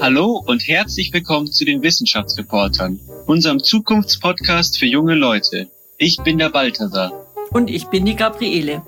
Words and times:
Hallo 0.00 0.42
und 0.46 0.66
herzlich 0.66 1.12
willkommen 1.12 1.52
zu 1.52 1.66
den 1.66 1.82
Wissenschaftsreportern, 1.82 2.98
unserem 3.26 3.62
Zukunftspodcast 3.62 4.78
für 4.78 4.86
junge 4.86 5.14
Leute. 5.14 5.68
Ich 5.98 6.16
bin 6.24 6.38
der 6.38 6.48
Balthasar. 6.48 7.12
Und 7.50 7.68
ich 7.68 7.84
bin 7.88 8.06
die 8.06 8.16
Gabriele. 8.16 8.82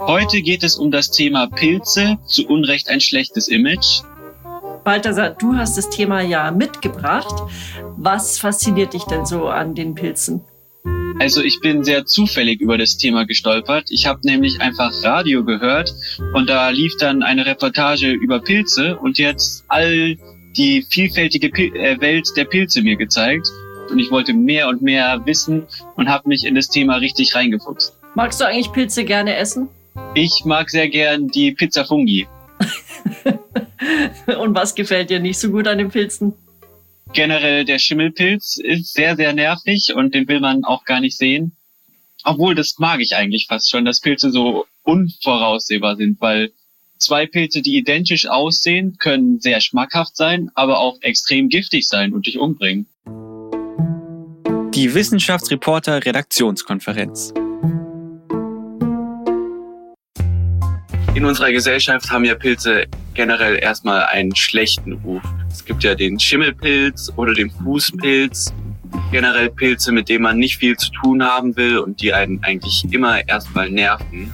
Heute 0.00 0.42
geht 0.42 0.62
es 0.62 0.76
um 0.76 0.90
das 0.90 1.10
Thema 1.10 1.46
Pilze, 1.46 2.18
zu 2.26 2.46
Unrecht 2.46 2.90
ein 2.90 3.00
schlechtes 3.00 3.48
Image. 3.48 4.02
Balthasar, 4.84 5.30
du 5.30 5.54
hast 5.54 5.78
das 5.78 5.88
Thema 5.88 6.20
ja 6.20 6.50
mitgebracht. 6.50 7.34
Was 7.96 8.38
fasziniert 8.38 8.92
dich 8.92 9.04
denn 9.04 9.24
so 9.24 9.48
an 9.48 9.74
den 9.74 9.94
Pilzen? 9.94 10.42
Also 11.20 11.42
ich 11.42 11.60
bin 11.60 11.84
sehr 11.84 12.04
zufällig 12.04 12.60
über 12.60 12.76
das 12.76 12.96
Thema 12.96 13.24
gestolpert. 13.24 13.86
Ich 13.90 14.06
habe 14.06 14.20
nämlich 14.24 14.60
einfach 14.60 14.92
Radio 15.02 15.44
gehört 15.44 15.94
und 16.34 16.50
da 16.50 16.68
lief 16.70 16.92
dann 16.98 17.22
eine 17.22 17.46
Reportage 17.46 18.10
über 18.10 18.40
Pilze 18.40 18.98
und 18.98 19.18
jetzt 19.18 19.64
all 19.68 20.18
die 20.56 20.82
vielfältige 20.82 21.50
Pil 21.50 21.74
äh, 21.76 22.00
Welt 22.00 22.28
der 22.36 22.44
Pilze 22.44 22.82
mir 22.82 22.96
gezeigt. 22.96 23.48
Und 23.90 23.98
ich 23.98 24.10
wollte 24.10 24.32
mehr 24.32 24.68
und 24.68 24.80
mehr 24.82 25.20
wissen 25.26 25.66
und 25.96 26.08
habe 26.08 26.28
mich 26.28 26.44
in 26.46 26.54
das 26.54 26.68
Thema 26.68 26.96
richtig 26.96 27.34
reingefuchst. 27.34 27.92
Magst 28.14 28.40
du 28.40 28.46
eigentlich 28.46 28.72
Pilze 28.72 29.04
gerne 29.04 29.36
essen? 29.36 29.68
Ich 30.14 30.42
mag 30.44 30.70
sehr 30.70 30.88
gern 30.88 31.28
die 31.28 31.52
Pizza 31.52 31.84
Fungi. 31.84 32.26
und 34.38 34.54
was 34.54 34.74
gefällt 34.74 35.10
dir 35.10 35.20
nicht 35.20 35.38
so 35.38 35.50
gut 35.50 35.68
an 35.68 35.78
den 35.78 35.90
Pilzen? 35.90 36.32
generell 37.14 37.64
der 37.64 37.78
Schimmelpilz 37.78 38.58
ist 38.58 38.92
sehr, 38.92 39.16
sehr 39.16 39.32
nervig 39.32 39.94
und 39.94 40.14
den 40.14 40.28
will 40.28 40.40
man 40.40 40.64
auch 40.64 40.84
gar 40.84 41.00
nicht 41.00 41.16
sehen. 41.16 41.56
Obwohl, 42.24 42.54
das 42.54 42.74
mag 42.78 43.00
ich 43.00 43.16
eigentlich 43.16 43.46
fast 43.48 43.70
schon, 43.70 43.84
dass 43.84 44.00
Pilze 44.00 44.30
so 44.30 44.66
unvoraussehbar 44.82 45.96
sind, 45.96 46.20
weil 46.20 46.52
zwei 47.04 47.26
Pilze, 47.26 47.62
die 47.62 47.76
identisch 47.76 48.26
aussehen, 48.26 48.96
können 48.98 49.40
sehr 49.40 49.60
schmackhaft 49.60 50.16
sein, 50.16 50.50
aber 50.54 50.78
auch 50.78 51.00
extrem 51.02 51.48
giftig 51.48 51.86
sein 51.86 52.12
und 52.12 52.26
dich 52.26 52.38
umbringen. 52.38 52.86
Die 54.74 54.92
Wissenschaftsreporter 54.92 56.04
Redaktionskonferenz. 56.04 57.32
In 61.14 61.24
unserer 61.24 61.52
Gesellschaft 61.52 62.10
haben 62.10 62.24
ja 62.24 62.34
Pilze 62.34 62.86
generell 63.14 63.56
erstmal 63.62 64.02
einen 64.06 64.34
schlechten 64.34 64.94
Ruf. 64.94 65.22
Es 65.48 65.64
gibt 65.64 65.84
ja 65.84 65.94
den 65.94 66.18
Schimmelpilz 66.18 67.12
oder 67.14 67.34
den 67.34 67.50
Fußpilz. 67.50 68.52
Generell 69.12 69.50
Pilze, 69.50 69.92
mit 69.92 70.08
denen 70.08 70.24
man 70.24 70.38
nicht 70.38 70.56
viel 70.56 70.76
zu 70.76 70.90
tun 70.90 71.22
haben 71.22 71.56
will 71.56 71.78
und 71.78 72.02
die 72.02 72.12
einen 72.12 72.42
eigentlich 72.42 72.84
immer 72.90 73.28
erstmal 73.28 73.70
nerven. 73.70 74.32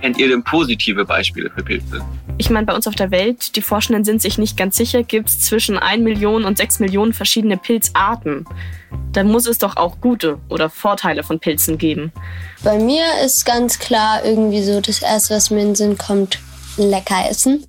Kennt 0.00 0.18
ihr 0.18 0.28
denn 0.28 0.42
positive 0.42 1.04
Beispiele 1.04 1.50
für 1.50 1.62
Pilze? 1.62 2.00
Ich 2.38 2.48
meine, 2.48 2.66
bei 2.66 2.74
uns 2.74 2.86
auf 2.86 2.94
der 2.94 3.10
Welt, 3.10 3.56
die 3.56 3.62
Forschenden 3.62 4.04
sind 4.04 4.22
sich 4.22 4.38
nicht 4.38 4.56
ganz 4.56 4.76
sicher, 4.76 5.02
gibt 5.02 5.28
es 5.28 5.40
zwischen 5.40 5.78
1 5.78 6.02
Million 6.02 6.44
und 6.44 6.56
6 6.56 6.78
Millionen 6.80 7.12
verschiedene 7.12 7.56
Pilzarten. 7.56 8.46
Da 9.12 9.24
muss 9.24 9.46
es 9.46 9.58
doch 9.58 9.76
auch 9.76 10.00
gute 10.00 10.38
oder 10.48 10.70
Vorteile 10.70 11.22
von 11.22 11.38
Pilzen 11.38 11.76
geben. 11.76 12.12
Bei 12.62 12.78
mir 12.78 13.04
ist 13.24 13.44
ganz 13.44 13.78
klar 13.78 14.24
irgendwie 14.24 14.62
so 14.62 14.80
das 14.80 15.02
Erste, 15.02 15.34
was 15.34 15.50
mir 15.50 15.60
in 15.60 15.68
den 15.68 15.74
Sinn 15.74 15.98
kommt, 15.98 16.38
lecker 16.76 17.28
essen. 17.28 17.66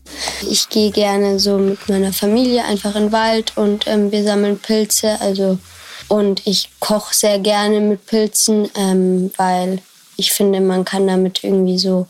Ich 0.49 0.69
gehe 0.69 0.91
gerne 0.91 1.39
so 1.39 1.57
mit 1.57 1.89
meiner 1.89 2.13
Familie 2.13 2.63
einfach 2.63 2.95
in 2.95 3.07
den 3.07 3.11
Wald 3.11 3.57
und 3.57 3.87
ähm, 3.87 4.11
wir 4.11 4.23
sammeln 4.23 4.59
Pilze. 4.59 5.19
Also 5.19 5.59
und 6.07 6.45
ich 6.45 6.69
koche 6.79 7.15
sehr 7.15 7.39
gerne 7.39 7.79
mit 7.79 8.05
Pilzen, 8.05 8.69
ähm, 8.75 9.31
weil 9.37 9.79
ich 10.21 10.31
finde, 10.31 10.61
man 10.61 10.85
kann 10.85 11.07
damit 11.07 11.43
irgendwie 11.43 11.79
so 11.79 12.05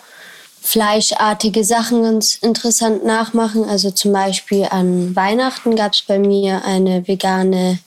fleischartige 0.61 1.63
Sachen 1.63 2.03
ganz 2.03 2.35
interessant 2.35 3.05
nachmachen. 3.05 3.63
Also 3.63 3.89
zum 3.89 4.11
Beispiel 4.11 4.67
an 4.69 5.15
Weihnachten 5.15 5.77
gab 5.77 5.93
es 5.93 6.01
bei 6.01 6.19
mir 6.19 6.63
eine 6.65 7.07
vegane 7.07 7.79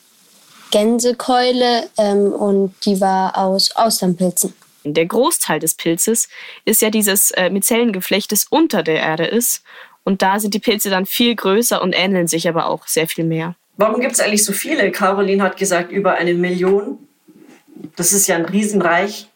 Gänsekeule 0.71 1.89
ähm, 1.99 2.33
und 2.33 2.75
die 2.87 3.01
war 3.01 3.37
aus 3.37 3.77
Austernpilzen. 3.77 4.55
Der 4.85 5.07
Großteil 5.07 5.61
des 5.61 5.75
Pilzes 5.75 6.29
ist 6.65 6.81
ja 6.83 6.89
dieses 6.89 7.31
äh, 7.33 7.51
Mizellengeflecht, 7.51 8.33
das 8.33 8.47
unter 8.49 8.83
der 8.83 8.97
Erde 8.97 9.27
ist. 9.27 9.63
Und 10.03 10.23
da 10.23 10.41
sind 10.41 10.55
die 10.55 10.59
Pilze 10.59 10.91
dann 10.91 11.07
viel 11.07 11.35
größer 11.37 11.81
und 11.81 11.93
ähneln 11.93 12.29
sich 12.29 12.49
aber 12.49 12.67
auch 12.67 12.87
sehr 12.87 13.07
viel 13.07 13.25
mehr. 13.25 13.55
Warum 13.77 14.01
gibt 14.01 14.15
es 14.15 14.21
eigentlich 14.21 14.45
so 14.45 14.53
viele? 14.53 14.91
Caroline 14.91 15.43
hat 15.43 15.57
gesagt, 15.57 15.93
über 15.93 16.15
eine 16.15 16.35
Million. 16.35 16.99
Das 17.97 18.13
ist 18.13 18.27
ja 18.27 18.37
ein 18.37 18.45
Riesenreich. 18.45 19.29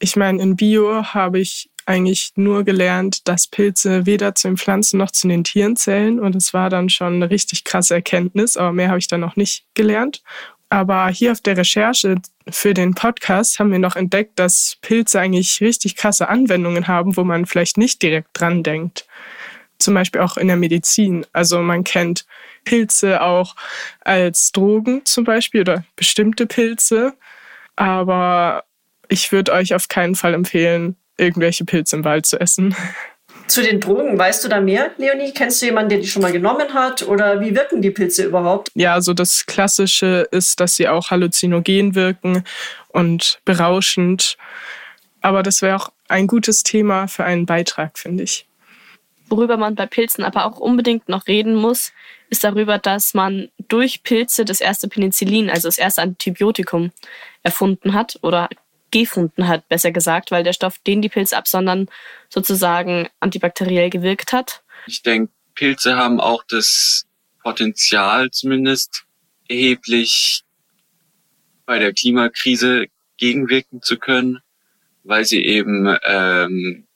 Ich 0.00 0.16
meine, 0.16 0.42
in 0.42 0.56
Bio 0.56 1.04
habe 1.04 1.40
ich 1.40 1.70
eigentlich 1.88 2.32
nur 2.36 2.64
gelernt, 2.64 3.26
dass 3.26 3.46
Pilze 3.46 4.04
weder 4.04 4.34
zu 4.34 4.48
den 4.48 4.58
Pflanzen 4.58 4.98
noch 4.98 5.10
zu 5.10 5.26
den 5.26 5.42
Tieren 5.42 5.74
zählen. 5.74 6.20
Und 6.20 6.36
es 6.36 6.52
war 6.52 6.68
dann 6.68 6.90
schon 6.90 7.14
eine 7.14 7.30
richtig 7.30 7.64
krasse 7.64 7.94
Erkenntnis, 7.94 8.56
aber 8.58 8.72
mehr 8.72 8.88
habe 8.88 8.98
ich 8.98 9.08
dann 9.08 9.20
noch 9.20 9.36
nicht 9.36 9.64
gelernt. 9.74 10.22
Aber 10.68 11.08
hier 11.08 11.32
auf 11.32 11.40
der 11.40 11.56
Recherche 11.56 12.16
für 12.46 12.74
den 12.74 12.94
Podcast 12.94 13.58
haben 13.58 13.72
wir 13.72 13.78
noch 13.78 13.96
entdeckt, 13.96 14.38
dass 14.38 14.76
Pilze 14.82 15.18
eigentlich 15.18 15.62
richtig 15.62 15.96
krasse 15.96 16.28
Anwendungen 16.28 16.88
haben, 16.88 17.16
wo 17.16 17.24
man 17.24 17.46
vielleicht 17.46 17.78
nicht 17.78 18.02
direkt 18.02 18.28
dran 18.34 18.62
denkt. 18.62 19.06
Zum 19.78 19.94
Beispiel 19.94 20.20
auch 20.20 20.36
in 20.36 20.48
der 20.48 20.56
Medizin. 20.56 21.24
Also 21.32 21.60
man 21.60 21.84
kennt 21.84 22.26
Pilze 22.64 23.22
auch 23.22 23.56
als 24.00 24.52
Drogen 24.52 25.06
zum 25.06 25.24
Beispiel 25.24 25.62
oder 25.62 25.84
bestimmte 25.96 26.46
Pilze. 26.46 27.14
Aber 27.76 28.64
ich 29.08 29.32
würde 29.32 29.52
euch 29.52 29.74
auf 29.74 29.88
keinen 29.88 30.14
Fall 30.14 30.34
empfehlen, 30.34 30.96
irgendwelche 31.16 31.64
Pilze 31.64 31.96
im 31.96 32.04
Wald 32.04 32.26
zu 32.26 32.40
essen. 32.40 32.74
Zu 33.46 33.62
den 33.62 33.80
Drogen, 33.80 34.18
weißt 34.18 34.44
du 34.44 34.48
da 34.48 34.60
mehr, 34.60 34.90
Leonie? 34.98 35.32
Kennst 35.32 35.62
du 35.62 35.66
jemanden, 35.66 35.88
der 35.88 35.98
die 36.00 36.06
schon 36.06 36.20
mal 36.20 36.32
genommen 36.32 36.74
hat? 36.74 37.02
Oder 37.02 37.40
wie 37.40 37.54
wirken 37.54 37.80
die 37.80 37.90
Pilze 37.90 38.24
überhaupt? 38.24 38.70
Ja, 38.74 38.92
also 38.92 39.14
das 39.14 39.46
Klassische 39.46 40.28
ist, 40.30 40.60
dass 40.60 40.76
sie 40.76 40.86
auch 40.86 41.10
halluzinogen 41.10 41.94
wirken 41.94 42.44
und 42.88 43.40
berauschend. 43.46 44.36
Aber 45.22 45.42
das 45.42 45.62
wäre 45.62 45.76
auch 45.76 45.90
ein 46.08 46.26
gutes 46.26 46.62
Thema 46.62 47.08
für 47.08 47.24
einen 47.24 47.46
Beitrag, 47.46 47.98
finde 47.98 48.24
ich. 48.24 48.46
Worüber 49.30 49.56
man 49.56 49.74
bei 49.74 49.86
Pilzen 49.86 50.24
aber 50.24 50.44
auch 50.44 50.58
unbedingt 50.58 51.08
noch 51.08 51.26
reden 51.26 51.54
muss, 51.54 51.92
ist 52.30 52.44
darüber, 52.44 52.78
dass 52.78 53.14
man 53.14 53.48
durch 53.68 54.02
Pilze 54.02 54.44
das 54.44 54.60
erste 54.60 54.88
Penicillin, 54.88 55.50
also 55.50 55.68
das 55.68 55.78
erste 55.78 56.02
Antibiotikum, 56.02 56.92
erfunden 57.42 57.94
hat 57.94 58.18
oder 58.22 58.48
gefunden 58.90 59.48
hat, 59.48 59.68
besser 59.68 59.92
gesagt, 59.92 60.30
weil 60.30 60.44
der 60.44 60.52
Stoff, 60.52 60.78
den 60.86 61.02
die 61.02 61.08
Pilze 61.08 61.36
absondern, 61.36 61.88
sozusagen 62.28 63.08
antibakteriell 63.20 63.90
gewirkt 63.90 64.32
hat. 64.32 64.62
Ich 64.86 65.02
denke, 65.02 65.32
Pilze 65.54 65.96
haben 65.96 66.20
auch 66.20 66.44
das 66.48 67.06
Potenzial 67.42 68.30
zumindest 68.30 69.04
erheblich 69.48 70.44
bei 71.66 71.78
der 71.78 71.92
Klimakrise 71.92 72.86
gegenwirken 73.16 73.82
zu 73.82 73.98
können, 73.98 74.38
weil 75.02 75.24
sie 75.24 75.44
eben 75.44 75.96
ähm, 76.04 76.86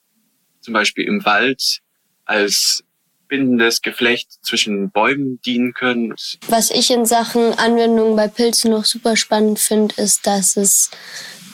zum 0.60 0.74
Beispiel 0.74 1.04
im 1.04 1.24
Wald 1.24 1.80
als 2.24 2.84
bindendes 3.28 3.80
Geflecht 3.80 4.30
zwischen 4.42 4.90
Bäumen 4.90 5.40
dienen 5.40 5.72
können. 5.72 6.14
Was 6.48 6.70
ich 6.70 6.90
in 6.90 7.06
Sachen 7.06 7.54
Anwendung 7.54 8.14
bei 8.14 8.28
Pilzen 8.28 8.70
noch 8.70 8.84
super 8.84 9.16
spannend 9.16 9.58
finde, 9.58 9.94
ist, 9.96 10.26
dass 10.26 10.56
es 10.56 10.90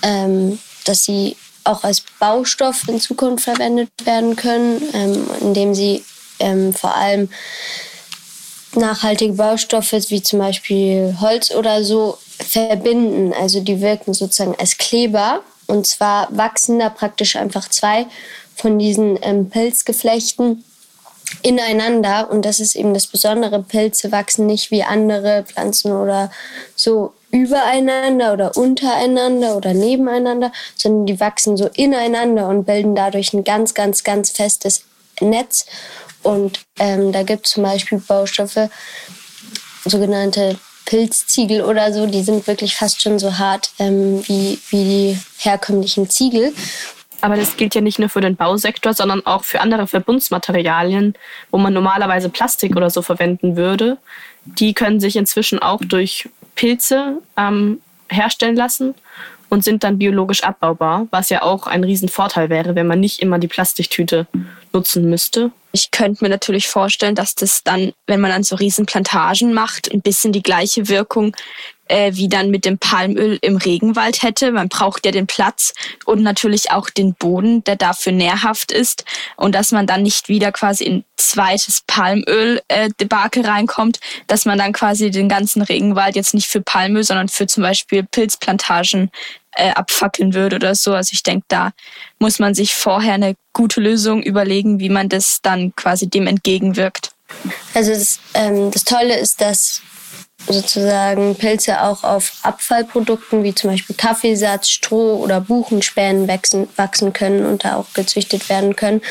ähm, 0.02 0.58
dass 0.84 1.04
sie 1.04 1.36
auch 1.64 1.84
als 1.84 2.02
Baustoff 2.18 2.88
in 2.88 3.00
Zukunft 3.00 3.44
verwendet 3.44 3.90
werden 4.04 4.36
können, 4.36 4.82
ähm, 4.94 5.26
indem 5.40 5.74
sie 5.74 6.04
ähm, 6.38 6.72
vor 6.72 6.94
allem 6.94 7.28
nachhaltige 8.74 9.34
Baustoffe 9.34 9.92
wie 10.08 10.22
zum 10.22 10.38
Beispiel 10.38 11.16
Holz 11.20 11.50
oder 11.50 11.84
so 11.84 12.18
verbinden. 12.38 13.32
Also 13.32 13.60
die 13.60 13.80
wirken 13.80 14.14
sozusagen 14.14 14.54
als 14.58 14.78
Kleber. 14.78 15.42
Und 15.66 15.86
zwar 15.86 16.28
wachsen 16.30 16.78
da 16.78 16.88
praktisch 16.88 17.36
einfach 17.36 17.68
zwei 17.68 18.06
von 18.56 18.78
diesen 18.78 19.18
ähm, 19.22 19.50
Pilzgeflechten 19.50 20.64
ineinander. 21.42 22.30
Und 22.30 22.44
das 22.44 22.60
ist 22.60 22.74
eben 22.74 22.94
das 22.94 23.06
Besondere. 23.06 23.62
Pilze 23.62 24.10
wachsen 24.12 24.46
nicht 24.46 24.70
wie 24.70 24.82
andere 24.82 25.44
Pflanzen 25.46 25.92
oder 25.92 26.30
so 26.74 27.12
übereinander 27.30 28.32
oder 28.32 28.56
untereinander 28.56 29.56
oder 29.56 29.74
nebeneinander, 29.74 30.52
sondern 30.76 31.06
die 31.06 31.20
wachsen 31.20 31.56
so 31.56 31.68
ineinander 31.74 32.48
und 32.48 32.64
bilden 32.64 32.94
dadurch 32.94 33.32
ein 33.32 33.44
ganz, 33.44 33.74
ganz, 33.74 34.04
ganz 34.04 34.30
festes 34.30 34.84
Netz. 35.20 35.66
Und 36.22 36.60
ähm, 36.78 37.12
da 37.12 37.22
gibt 37.22 37.46
es 37.46 37.52
zum 37.52 37.62
Beispiel 37.62 37.98
Baustoffe, 37.98 38.70
sogenannte 39.84 40.58
Pilzziegel 40.84 41.62
oder 41.62 41.92
so, 41.92 42.06
die 42.06 42.22
sind 42.22 42.46
wirklich 42.46 42.74
fast 42.74 43.02
schon 43.02 43.18
so 43.18 43.38
hart 43.38 43.70
ähm, 43.78 44.26
wie, 44.26 44.58
wie 44.70 44.84
die 44.84 45.18
herkömmlichen 45.38 46.08
Ziegel. 46.08 46.52
Aber 47.20 47.36
das 47.36 47.56
gilt 47.56 47.74
ja 47.74 47.80
nicht 47.80 47.98
nur 47.98 48.08
für 48.08 48.20
den 48.20 48.36
Bausektor, 48.36 48.94
sondern 48.94 49.26
auch 49.26 49.44
für 49.44 49.60
andere 49.60 49.86
Verbundsmaterialien, 49.86 51.14
wo 51.50 51.58
man 51.58 51.72
normalerweise 51.72 52.28
Plastik 52.28 52.76
oder 52.76 52.90
so 52.90 53.02
verwenden 53.02 53.56
würde. 53.56 53.98
Die 54.44 54.72
können 54.72 55.00
sich 55.00 55.16
inzwischen 55.16 55.58
auch 55.58 55.80
durch 55.84 56.28
Pilze 56.58 57.22
ähm, 57.36 57.80
herstellen 58.10 58.56
lassen. 58.56 58.94
und 59.50 59.64
sind 59.64 59.82
dann 59.82 59.96
biologisch 59.96 60.42
abbaubar, 60.42 61.06
was 61.10 61.30
ja 61.30 61.40
auch 61.40 61.66
ein 61.66 61.82
Riesenvorteil 61.82 62.50
wäre, 62.50 62.74
wenn 62.74 62.86
man 62.86 63.00
nicht 63.00 63.22
immer 63.22 63.38
die 63.38 63.48
Plastiktüte 63.48 64.26
nutzen 64.74 65.08
müsste. 65.08 65.52
Ich 65.72 65.90
könnte 65.90 66.22
mir 66.22 66.28
natürlich 66.28 66.68
vorstellen, 66.68 67.14
dass 67.14 67.34
das 67.34 67.62
dann, 67.64 67.92
wenn 68.06 68.20
man 68.20 68.30
dann 68.30 68.42
so 68.42 68.56
Riesenplantagen 68.56 69.54
macht, 69.54 69.90
ein 69.90 70.02
bisschen 70.02 70.32
die 70.32 70.42
gleiche 70.42 70.88
Wirkung 70.90 71.34
äh, 71.88 72.12
wie 72.14 72.28
dann 72.28 72.50
mit 72.50 72.64
dem 72.64 72.78
Palmöl 72.78 73.38
im 73.42 73.56
Regenwald 73.56 74.22
hätte. 74.22 74.52
Man 74.52 74.68
braucht 74.68 75.04
ja 75.06 75.12
den 75.12 75.26
Platz 75.26 75.72
und 76.04 76.22
natürlich 76.22 76.70
auch 76.70 76.90
den 76.90 77.14
Boden, 77.14 77.64
der 77.64 77.76
dafür 77.76 78.12
nährhaft 78.12 78.72
ist 78.72 79.04
und 79.36 79.54
dass 79.54 79.72
man 79.72 79.86
dann 79.86 80.02
nicht 80.02 80.28
wieder 80.28 80.52
quasi 80.52 80.84
in 80.84 81.04
zweites 81.16 81.82
Palmöl-Debakel 81.86 83.44
äh, 83.44 83.48
reinkommt, 83.48 84.00
dass 84.26 84.44
man 84.44 84.58
dann 84.58 84.72
quasi 84.72 85.10
den 85.10 85.28
ganzen 85.28 85.62
Regenwald 85.62 86.16
jetzt 86.16 86.34
nicht 86.34 86.48
für 86.48 86.60
Palmöl, 86.60 87.02
sondern 87.02 87.28
für 87.28 87.46
zum 87.46 87.62
Beispiel 87.62 88.04
Pilzplantagen 88.04 89.10
äh, 89.52 89.70
abfackeln 89.70 90.34
würde 90.34 90.56
oder 90.56 90.74
so. 90.74 90.94
Also 90.94 91.10
ich 91.12 91.22
denke, 91.22 91.44
da 91.48 91.72
muss 92.18 92.38
man 92.38 92.54
sich 92.54 92.74
vorher 92.74 93.14
eine 93.14 93.34
gute 93.52 93.80
Lösung 93.80 94.22
überlegen, 94.22 94.78
wie 94.80 94.88
man 94.88 95.08
das 95.08 95.40
dann 95.42 95.74
quasi 95.74 96.08
dem 96.08 96.26
entgegenwirkt. 96.26 97.10
Also 97.74 97.92
das, 97.92 98.20
ähm, 98.34 98.70
das 98.70 98.84
Tolle 98.84 99.18
ist, 99.18 99.40
dass 99.40 99.82
sozusagen 100.46 101.34
Pilze 101.34 101.82
auch 101.82 102.04
auf 102.04 102.32
Abfallprodukten 102.42 103.42
wie 103.44 103.54
zum 103.54 103.70
Beispiel 103.70 103.96
Kaffeesatz, 103.96 104.68
Stroh 104.68 105.16
oder 105.16 105.40
Buchenspänen 105.40 106.28
wachsen, 106.28 106.68
wachsen 106.76 107.12
können 107.12 107.44
und 107.44 107.64
da 107.64 107.76
auch 107.76 107.92
gezüchtet 107.94 108.48
werden 108.48 108.76
können. 108.76 109.02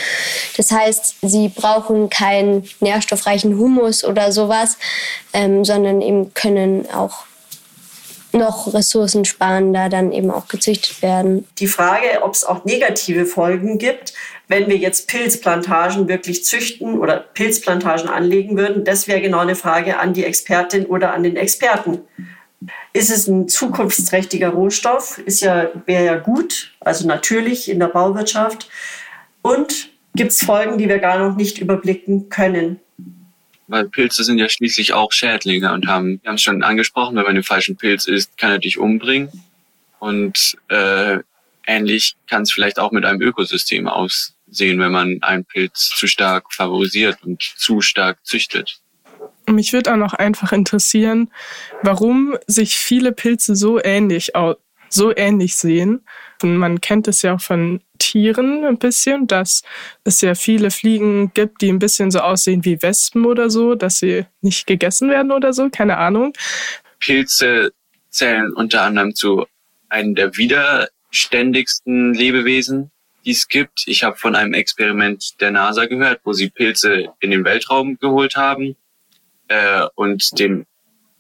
Das 0.56 0.72
heißt, 0.72 1.16
sie 1.22 1.50
brauchen 1.50 2.10
keinen 2.10 2.68
nährstoffreichen 2.80 3.58
Humus 3.58 4.04
oder 4.04 4.32
sowas, 4.32 4.78
ähm, 5.34 5.64
sondern 5.64 6.02
eben 6.02 6.34
können 6.34 6.90
auch 6.92 7.26
noch 8.34 8.74
ressourcensparender 8.74 9.90
dann 9.90 10.12
eben 10.12 10.32
auch 10.32 10.48
gezüchtet 10.48 11.02
werden. 11.02 11.48
Die 11.60 11.68
Frage, 11.68 12.22
ob 12.24 12.34
es 12.34 12.44
auch 12.44 12.66
negative 12.66 13.26
Folgen 13.26 13.78
gibt, 13.78 14.14
wenn 14.48 14.68
wir 14.68 14.78
jetzt 14.78 15.08
Pilzplantagen 15.08 16.08
wirklich 16.08 16.46
züchten 16.46 16.98
oder 16.98 17.18
Pilzplantagen 17.18 18.10
anlegen 18.10 18.58
würden, 18.58 18.84
das 18.84 19.08
wäre 19.08 19.22
genau 19.22 19.40
eine 19.40 19.56
Frage 19.56 20.00
an 20.00 20.14
die 20.14 20.24
Expertin 20.24 20.86
oder 20.86 21.14
an 21.14 21.24
den 21.24 21.36
Experten. 21.36 22.00
Ist 22.94 23.12
es 23.12 23.28
ein 23.28 23.48
zukunftsträchtiger 23.48 24.50
Rohstoff? 24.50 25.20
Ist 25.20 25.42
ja, 25.42 25.70
wäre 25.86 26.06
ja 26.06 26.18
gut, 26.18 26.74
also 26.80 27.08
natürlich 27.08 27.70
in 27.70 27.80
der 27.80 27.88
Bauwirtschaft. 27.88 28.70
Und 29.42 29.90
gibt 30.16 30.32
es 30.32 30.44
Folgen, 30.44 30.78
die 30.78 30.90
wir 30.90 31.00
gar 31.00 31.20
noch 31.20 31.36
nicht 31.36 31.60
überblicken 31.60 32.30
können? 32.30 32.80
weil 33.68 33.90
Pilze 33.90 34.24
sind 34.24 34.38
ja 34.38 34.50
schließlich 34.50 34.94
auch 34.94 35.12
Schädlinge 35.12 35.74
und 35.74 35.88
haben, 35.88 36.20
wir 36.22 36.30
haben 36.30 36.36
es 36.36 36.42
schon 36.42 36.64
angesprochen, 36.64 37.16
wenn 37.16 37.24
man 37.24 37.36
den 37.36 37.44
falschen 37.44 37.76
Pilz 37.76 38.08
isst, 38.08 38.38
kann 38.38 38.52
er 38.52 38.60
dich 38.60 38.78
umbringen. 38.78 39.30
Und 40.00 40.58
äh, 40.70 41.20
ähnlich 41.66 42.16
kann 42.28 42.44
es 42.44 42.52
vielleicht 42.52 42.80
auch 42.80 42.92
mit 42.92 43.06
einem 43.06 43.22
Ökosystem 43.22 43.88
aussehen, 44.50 44.80
wenn 44.80 44.92
man 44.92 45.20
einen 45.22 45.46
Pilz 45.46 45.90
zu 45.96 46.08
stark 46.08 46.54
favorisiert 46.54 47.18
und 47.24 47.42
zu 47.42 47.82
stark 47.82 48.26
züchtet. 48.26 48.80
Mich 49.50 49.72
würde 49.74 49.94
auch 49.94 49.98
noch 49.98 50.14
einfach 50.14 50.52
interessieren, 50.52 51.32
warum 51.82 52.38
sich 52.48 52.78
viele 52.78 53.14
Pilze 53.14 53.56
so 53.56 53.82
ähnlich, 53.82 54.34
so 54.90 55.16
ähnlich 55.16 55.56
sehen. 55.56 56.02
Man 56.44 56.82
kennt 56.82 57.08
es 57.08 57.22
ja 57.22 57.36
auch 57.36 57.42
von 57.42 57.82
Tieren 57.98 58.66
ein 58.66 58.78
bisschen, 58.78 59.26
dass 59.26 59.64
es 60.04 60.22
ja 60.22 60.36
viele 60.36 60.70
Fliegen 60.70 61.32
gibt, 61.34 61.62
die 61.62 61.70
ein 61.70 61.80
bisschen 61.80 62.12
so 62.12 62.20
aussehen 62.20 62.64
wie 62.66 62.82
Wespen 62.82 63.26
oder 63.26 63.50
so, 63.50 63.76
dass 63.76 64.00
sie 64.00 64.26
nicht 64.42 64.68
gegessen 64.68 65.10
werden 65.10 65.32
oder 65.32 65.54
so, 65.54 65.70
keine 65.70 65.98
Ahnung. 65.98 66.34
Pilze 67.00 67.72
zählen 68.10 68.54
unter 68.54 68.84
anderem 68.84 69.16
zu 69.16 69.46
einem 69.90 70.16
der 70.16 70.36
widerständigsten 70.38 72.14
Lebewesen, 72.14 72.92
die 73.28 73.34
es 73.34 73.50
gibt. 73.50 73.84
Ich 73.88 74.04
habe 74.04 74.16
von 74.16 74.36
einem 74.36 74.54
Experiment 74.54 75.42
der 75.42 75.52
NASA 75.52 75.86
gehört, 75.86 76.22
wo 76.24 76.32
sie 76.32 76.50
Pilze 76.50 77.14
in 77.20 77.32
den 77.32 77.44
Weltraum 77.44 78.00
geholt 78.00 78.38
haben 78.38 78.78
äh, 79.50 79.86
und 79.96 80.40
den 80.40 80.66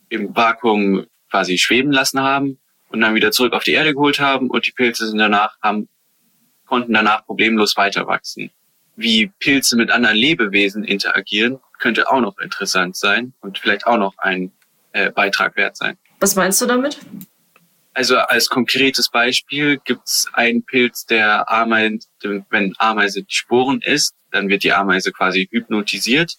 im 0.07 0.33
Vakuum 0.33 1.06
quasi 1.30 1.57
schweben 1.57 1.92
lassen 1.92 2.21
haben 2.21 2.59
und 2.88 3.01
dann 3.01 3.13
wieder 3.13 3.31
zurück 3.31 3.51
auf 3.51 3.65
die 3.65 3.74
Erde 3.74 3.94
geholt 3.94 4.21
haben 4.21 4.50
und 4.50 4.65
die 4.65 4.71
Pilze 4.71 5.06
sind 5.07 5.18
danach 5.18 5.57
haben 5.62 5.89
konnten 6.65 6.94
danach 6.94 7.25
problemlos 7.25 7.75
weiter 7.75 8.07
wachsen. 8.07 8.51
Wie 8.95 9.27
Pilze 9.39 9.75
mit 9.75 9.92
anderen 9.92 10.18
Lebewesen 10.18 10.83
interagieren, 10.83 11.59
könnte 11.80 12.09
auch 12.09 12.21
noch 12.21 12.38
interessant 12.39 12.95
sein 12.95 13.33
und 13.42 13.57
vielleicht 13.57 13.86
auch 13.86 13.98
noch 13.98 14.18
ein 14.18 14.51
äh, 14.94 15.12
Beitrag 15.12 15.56
wert 15.56 15.77
sein. 15.77 15.98
Was 16.19 16.36
meinst 16.36 16.62
du 16.62 16.65
damit? 16.65 16.98
Also 17.97 18.17
als 18.17 18.47
konkretes 18.47 19.09
Beispiel 19.09 19.79
gibt 19.83 20.05
es 20.05 20.29
einen 20.33 20.63
Pilz, 20.63 21.07
der 21.07 21.51
Ameise, 21.51 21.97
wenn 22.51 22.75
Ameise 22.77 23.23
die 23.23 23.33
Sporen 23.33 23.81
isst, 23.81 24.13
dann 24.29 24.49
wird 24.49 24.61
die 24.61 24.71
Ameise 24.71 25.11
quasi 25.11 25.47
hypnotisiert 25.49 26.35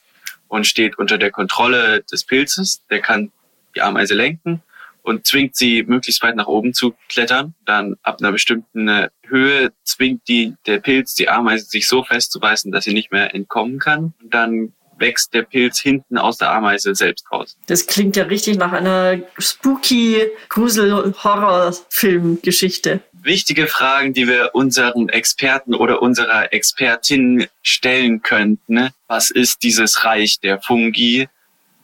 und 0.47 0.69
steht 0.69 0.99
unter 0.99 1.19
der 1.19 1.33
Kontrolle 1.33 2.05
des 2.05 2.23
Pilzes. 2.23 2.87
Der 2.91 3.01
kann 3.01 3.33
die 3.75 3.83
Ameise 3.83 4.15
lenken 4.15 4.63
und 5.03 5.27
zwingt 5.27 5.57
sie 5.57 5.83
möglichst 5.83 6.23
weit 6.23 6.37
nach 6.37 6.47
oben 6.47 6.75
zu 6.75 6.95
klettern. 7.09 7.55
Dann 7.65 7.97
ab 8.03 8.19
einer 8.21 8.31
bestimmten 8.31 8.87
äh, 8.87 9.09
Höhe 9.27 9.73
zwingt 9.83 10.29
die, 10.29 10.55
der 10.67 10.79
Pilz 10.79 11.15
die 11.15 11.29
Ameise 11.29 11.65
sich 11.65 11.89
so 11.89 12.05
festzubeißen, 12.05 12.71
dass 12.71 12.85
sie 12.85 12.95
nicht 12.95 13.11
mehr 13.11 13.35
entkommen 13.35 13.81
kann. 13.81 14.15
Und 14.23 14.33
dann 14.33 14.75
wächst 14.99 15.33
der 15.35 15.43
Pilz 15.43 15.81
hinten 15.81 16.17
aus 16.19 16.39
der 16.39 16.51
Ameise 16.51 16.93
selbst 16.95 17.31
raus. 17.31 17.57
Das 17.67 17.87
klingt 17.87 18.17
ja 18.17 18.25
richtig 18.25 18.57
nach 18.59 18.73
einer 18.73 19.21
spooky 19.39 20.23
Grusel-Horror-Film-Geschichte. 20.49 23.01
Wichtige 23.23 23.67
Fragen, 23.67 24.13
die 24.13 24.29
wir 24.29 24.51
unseren 24.55 25.09
Experten 25.09 25.75
oder 25.75 26.03
unserer 26.03 26.53
Expertin 26.53 27.47
stellen 27.63 28.23
könnten. 28.23 28.91
Was 29.07 29.31
ist 29.31 29.63
dieses 29.63 30.05
Reich 30.05 30.41
der 30.41 30.61
Fungi? 30.61 31.29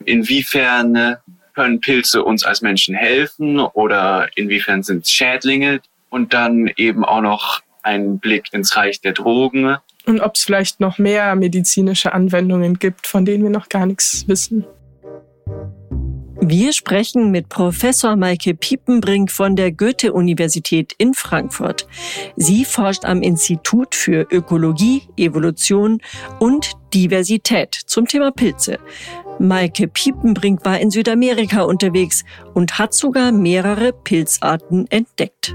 Inwiefern 0.04 1.16
können 1.54 1.80
Pilze 1.80 2.24
uns 2.24 2.44
als 2.44 2.60
Menschen 2.62 2.94
helfen 2.94 3.60
oder 3.60 4.28
inwiefern 4.36 4.82
sind 4.82 5.04
es 5.04 5.10
Schädlinge? 5.10 5.80
Und 6.10 6.32
dann 6.32 6.70
eben 6.76 7.04
auch 7.04 7.20
noch 7.20 7.60
ein 7.82 8.20
Blick 8.20 8.52
ins 8.52 8.76
Reich 8.76 9.00
der 9.00 9.12
Drogen. 9.12 9.76
Und 10.06 10.20
ob 10.20 10.34
es 10.34 10.44
vielleicht 10.44 10.80
noch 10.80 10.98
mehr 10.98 11.34
medizinische 11.34 12.12
Anwendungen 12.12 12.78
gibt, 12.78 13.06
von 13.06 13.24
denen 13.24 13.42
wir 13.42 13.50
noch 13.50 13.68
gar 13.68 13.86
nichts 13.86 14.28
wissen. 14.28 14.64
Wir 16.46 16.74
sprechen 16.74 17.30
mit 17.30 17.48
Professor 17.48 18.16
Maike 18.16 18.54
Piepenbrink 18.54 19.30
von 19.30 19.56
der 19.56 19.72
Goethe-Universität 19.72 20.92
in 20.98 21.14
Frankfurt. 21.14 21.86
Sie 22.36 22.66
forscht 22.66 23.06
am 23.06 23.22
Institut 23.22 23.94
für 23.94 24.26
Ökologie, 24.30 25.04
Evolution 25.16 26.02
und 26.40 26.72
Diversität 26.92 27.74
zum 27.86 28.06
Thema 28.06 28.30
Pilze. 28.30 28.78
Maike 29.38 29.88
Piepenbrink 29.88 30.66
war 30.66 30.78
in 30.78 30.90
Südamerika 30.90 31.62
unterwegs 31.62 32.24
und 32.52 32.78
hat 32.78 32.92
sogar 32.92 33.32
mehrere 33.32 33.94
Pilzarten 33.94 34.86
entdeckt. 34.90 35.54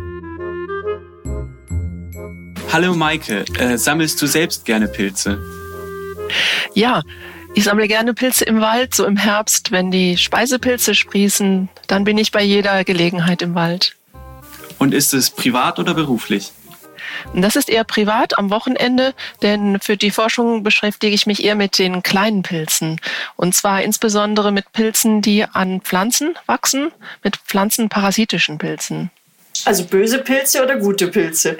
Hallo 2.71 2.93
Maike, 2.93 3.45
äh, 3.57 3.77
sammelst 3.77 4.21
du 4.21 4.27
selbst 4.27 4.63
gerne 4.63 4.87
Pilze? 4.87 5.41
Ja, 6.75 7.01
ich 7.55 7.63
sammle 7.63 7.87
gerne 7.87 8.13
Pilze 8.13 8.45
im 8.45 8.61
Wald, 8.61 8.93
so 8.93 9.05
im 9.05 9.17
Herbst, 9.17 9.71
wenn 9.71 9.89
die 9.89 10.17
Speisepilze 10.17 10.93
sprießen, 10.93 11.67
dann 11.87 12.03
bin 12.03 12.19
ich 12.19 12.31
bei 12.31 12.43
jeder 12.43 12.83
Gelegenheit 12.83 13.41
im 13.41 13.55
Wald. 13.55 13.95
Und 14.77 14.93
ist 14.93 15.15
es 15.15 15.31
privat 15.31 15.79
oder 15.79 15.95
beruflich? 15.95 16.51
Das 17.33 17.55
ist 17.55 17.69
eher 17.69 17.83
privat 17.83 18.37
am 18.37 18.51
Wochenende, 18.51 19.15
denn 19.41 19.79
für 19.79 19.97
die 19.97 20.11
Forschung 20.11 20.61
beschäftige 20.61 21.15
ich 21.15 21.25
mich 21.25 21.43
eher 21.43 21.55
mit 21.55 21.79
den 21.79 22.03
kleinen 22.03 22.43
Pilzen. 22.43 23.01
Und 23.35 23.55
zwar 23.55 23.81
insbesondere 23.81 24.51
mit 24.51 24.71
Pilzen, 24.73 25.23
die 25.23 25.43
an 25.43 25.81
Pflanzen 25.81 26.35
wachsen, 26.45 26.91
mit 27.23 27.37
pflanzenparasitischen 27.37 28.59
Pilzen. 28.59 29.09
Also 29.65 29.85
böse 29.85 30.19
Pilze 30.19 30.63
oder 30.63 30.77
gute 30.77 31.07
Pilze? 31.07 31.57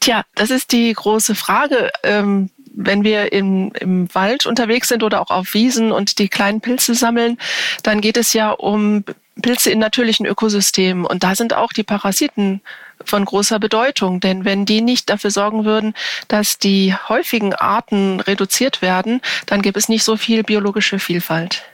Tja, 0.00 0.24
das 0.34 0.50
ist 0.50 0.72
die 0.72 0.92
große 0.92 1.34
Frage. 1.34 1.90
Ähm, 2.02 2.50
wenn 2.80 3.02
wir 3.02 3.32
im, 3.32 3.72
im 3.80 4.12
Wald 4.14 4.46
unterwegs 4.46 4.88
sind 4.88 5.02
oder 5.02 5.20
auch 5.20 5.30
auf 5.30 5.54
Wiesen 5.54 5.90
und 5.90 6.18
die 6.18 6.28
kleinen 6.28 6.60
Pilze 6.60 6.94
sammeln, 6.94 7.38
dann 7.82 8.00
geht 8.00 8.16
es 8.16 8.32
ja 8.32 8.50
um 8.50 9.04
Pilze 9.42 9.70
in 9.70 9.80
natürlichen 9.80 10.26
Ökosystemen. 10.26 11.04
Und 11.04 11.24
da 11.24 11.34
sind 11.34 11.54
auch 11.54 11.72
die 11.72 11.82
Parasiten 11.82 12.60
von 13.04 13.24
großer 13.24 13.58
Bedeutung. 13.58 14.20
Denn 14.20 14.44
wenn 14.44 14.64
die 14.64 14.80
nicht 14.80 15.10
dafür 15.10 15.30
sorgen 15.30 15.64
würden, 15.64 15.94
dass 16.28 16.58
die 16.58 16.94
häufigen 17.08 17.54
Arten 17.54 18.20
reduziert 18.20 18.82
werden, 18.82 19.20
dann 19.46 19.62
gäbe 19.62 19.78
es 19.78 19.88
nicht 19.88 20.04
so 20.04 20.16
viel 20.16 20.42
biologische 20.42 20.98
Vielfalt. 20.98 21.64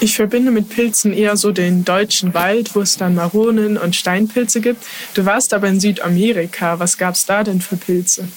Ich 0.00 0.16
verbinde 0.16 0.50
mit 0.50 0.68
Pilzen 0.68 1.12
eher 1.12 1.36
so 1.36 1.50
den 1.52 1.84
deutschen 1.84 2.34
Wald, 2.34 2.74
wo 2.74 2.80
es 2.80 2.96
dann 2.96 3.14
Maronen 3.14 3.78
und 3.78 3.96
Steinpilze 3.96 4.60
gibt. 4.60 4.84
Du 5.14 5.24
warst 5.24 5.54
aber 5.54 5.68
in 5.68 5.80
Südamerika. 5.80 6.78
Was 6.78 6.98
gab 6.98 7.14
es 7.14 7.24
da 7.24 7.42
denn 7.42 7.60
für 7.60 7.76
Pilze? 7.76 8.28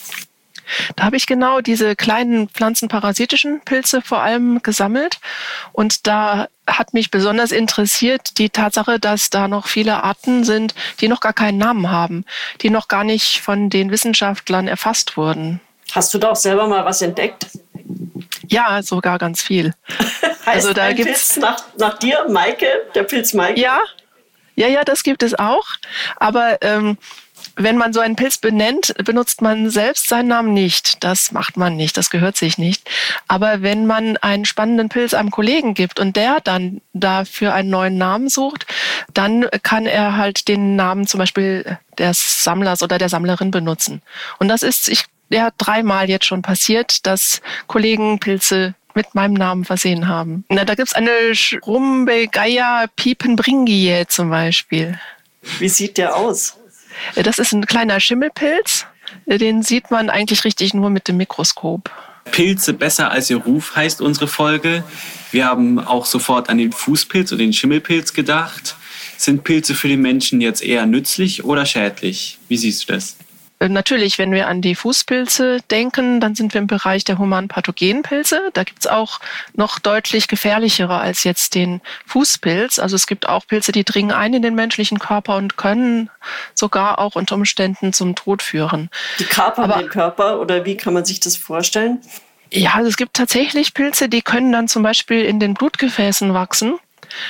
Da 0.96 1.05
habe 1.05 1.17
ich 1.17 1.27
genau 1.27 1.62
diese 1.62 1.96
kleinen 1.96 2.50
pflanzenparasitischen 2.50 3.62
Pilze 3.62 4.01
vor 4.01 4.22
allem 4.22 4.62
gesammelt. 4.63 5.19
Und 5.72 6.07
da 6.07 6.48
hat 6.65 6.93
mich 6.93 7.12
besonders 7.12 7.51
interessiert 7.51 8.38
die 8.38 8.50
Tatsache, 8.50 9.00
dass 9.00 9.29
da 9.29 9.48
noch 9.48 9.67
viele 9.67 10.03
Arten 10.03 10.43
sind, 10.43 10.75
die 11.00 11.07
noch 11.07 11.22
gar 11.22 11.34
keinen 11.34 11.57
Namen 11.57 11.89
haben, 11.89 12.25
die 12.62 12.69
noch 12.69 12.88
gar 12.88 13.03
nicht 13.03 13.39
von 13.41 13.69
den 13.69 13.91
Wissenschaftlern 13.91 14.67
erfasst 14.67 15.17
wurden. 15.17 15.62
Hast 15.91 16.13
du 16.13 16.17
da 16.17 16.32
auch 16.32 16.36
selber 16.36 16.67
mal 16.67 16.86
was 16.86 17.01
entdeckt? 17.01 17.48
Ja, 18.48 18.82
sogar 18.82 19.17
ganz 19.17 19.41
viel. 19.41 19.74
also 20.46 20.74
da 20.74 20.94
gibt 20.94 21.10
es 21.10 21.38
nach, 21.38 21.63
nach 21.77 21.98
dir, 22.00 22.25
Maike, 22.29 22.67
der 22.96 23.03
Pilz 23.03 23.34
Maike? 23.34 23.60
Ja, 23.60 23.79
ja, 24.58 24.67
ja, 24.67 24.84
das 24.84 25.03
gibt 25.03 25.22
es 25.22 25.38
auch. 25.38 25.65
Aber 26.15 26.58
ähm, 26.62 26.98
wenn 27.56 27.77
man 27.77 27.94
so 27.94 28.00
einen 28.00 28.15
Pilz 28.15 28.38
benennt, 28.38 28.94
benutzt 29.03 29.41
man 29.41 29.70
selbst 29.70 30.10
seinen 30.10 30.29
Namen 30.29 30.53
nicht. 30.53 31.03
Das 31.03 31.32
macht 31.32 31.58
man 31.58 31.75
nicht, 31.75 31.96
das 31.96 32.10
gehört 32.10 32.38
sich 32.38 32.58
nicht. 32.58 32.89
Aber 33.27 33.62
wenn 33.62 33.86
man 33.86 34.17
einen 34.17 34.46
spannenden 34.46 34.89
Pilz 34.89 35.13
einem 35.13 35.29
Kollegen 35.29 35.75
gibt 35.75 36.00
und 36.00 36.15
der 36.15 36.39
dann 36.44 36.82
dafür 36.94 37.53
einen 37.53 37.70
neuen 37.70 37.98
Namen 37.98 38.29
sucht, 38.29 38.65
dann 39.13 39.48
kann 39.62 39.86
er 39.86 40.17
halt 40.17 40.48
den 40.48 40.75
Namen 40.75 41.06
zum 41.06 41.20
Beispiel 41.20 41.77
des 41.98 42.44
Sammlers 42.44 42.82
oder 42.82 42.98
der 42.98 43.10
Sammlerin 43.10 43.51
benutzen. 43.51 44.01
Und 44.39 44.48
das 44.48 44.63
ist, 44.63 44.89
ich 44.89 45.06
ja, 45.29 45.50
dreimal 45.57 46.10
jetzt 46.10 46.25
schon 46.25 46.41
passiert, 46.41 47.05
dass 47.05 47.41
Kollegen 47.67 48.19
Pilze 48.19 48.75
mit 48.93 49.13
meinem 49.13 49.34
Namen 49.34 49.63
versehen 49.63 50.07
haben. 50.07 50.43
Na, 50.50 50.65
da 50.65 50.75
gibt's 50.75 50.93
eine 50.93 51.34
Schrumbegeia 51.34 52.88
Piepenbringie 52.96 54.05
zum 54.07 54.29
Beispiel. 54.29 55.00
Wie 55.60 55.69
sieht 55.69 55.98
der 55.98 56.15
aus? 56.15 56.57
Das 57.15 57.38
ist 57.38 57.53
ein 57.53 57.65
kleiner 57.65 58.00
Schimmelpilz. 58.00 58.86
Den 59.27 59.62
sieht 59.62 59.91
man 59.91 60.10
eigentlich 60.10 60.43
richtig 60.43 60.74
nur 60.74 60.89
mit 60.89 61.07
dem 61.07 61.17
Mikroskop. 61.17 61.91
Pilze 62.31 62.74
besser 62.74 63.12
als 63.12 63.29
ihr 63.29 63.38
Ruf 63.38 63.75
heißt 63.75 64.01
unsere 64.01 64.27
Folge. 64.27 64.84
Wir 65.31 65.46
haben 65.46 65.79
auch 65.79 66.05
sofort 66.05 66.50
an 66.50 66.57
den 66.57 66.72
Fußpilz 66.72 67.31
und 67.31 67.38
den 67.38 67.53
Schimmelpilz 67.53 68.13
gedacht. 68.13 68.75
Sind 69.17 69.43
Pilze 69.43 69.75
für 69.75 69.88
den 69.88 70.01
Menschen 70.01 70.41
jetzt 70.41 70.62
eher 70.62 70.86
nützlich 70.86 71.43
oder 71.43 71.65
schädlich? 71.65 72.38
Wie 72.48 72.57
siehst 72.57 72.88
du 72.88 72.93
das? 72.93 73.15
Äh, 73.59 73.69
natürlich, 73.69 74.17
wenn 74.17 74.31
wir 74.31 74.47
an 74.47 74.61
die 74.61 74.75
Fußpilze 74.75 75.59
denken, 75.71 76.19
dann 76.19 76.35
sind 76.35 76.53
wir 76.53 76.61
im 76.61 76.67
Bereich 76.67 77.03
der 77.03 77.17
humanen 77.17 77.47
Pathogenpilze. 77.47 78.49
Da 78.53 78.63
gibt's 78.63 78.87
auch 78.87 79.19
noch 79.53 79.79
deutlich 79.79 80.27
gefährlichere 80.27 80.99
als 80.99 81.23
jetzt 81.23 81.55
den 81.55 81.81
Fußpilz. 82.05 82.79
Also 82.79 82.95
es 82.95 83.07
gibt 83.07 83.27
auch 83.27 83.47
Pilze, 83.47 83.71
die 83.71 83.83
dringen 83.83 84.11
ein 84.11 84.33
in 84.33 84.41
den 84.41 84.55
menschlichen 84.55 84.99
Körper 84.99 85.35
und 85.37 85.57
können 85.57 86.09
sogar 86.53 86.99
auch 86.99 87.15
unter 87.15 87.35
Umständen 87.35 87.93
zum 87.93 88.15
Tod 88.15 88.41
führen. 88.41 88.89
Die 89.19 89.25
kapern 89.25 89.79
den 89.79 89.89
Körper 89.89 90.39
oder 90.39 90.65
wie 90.65 90.77
kann 90.77 90.93
man 90.93 91.05
sich 91.05 91.19
das 91.19 91.35
vorstellen? 91.35 91.99
Ja, 92.51 92.75
also 92.75 92.89
es 92.89 92.97
gibt 92.97 93.13
tatsächlich 93.13 93.73
Pilze, 93.73 94.07
die 94.07 94.21
können 94.21 94.51
dann 94.51 94.67
zum 94.67 94.83
Beispiel 94.83 95.23
in 95.23 95.39
den 95.39 95.53
Blutgefäßen 95.53 96.33
wachsen. 96.33 96.79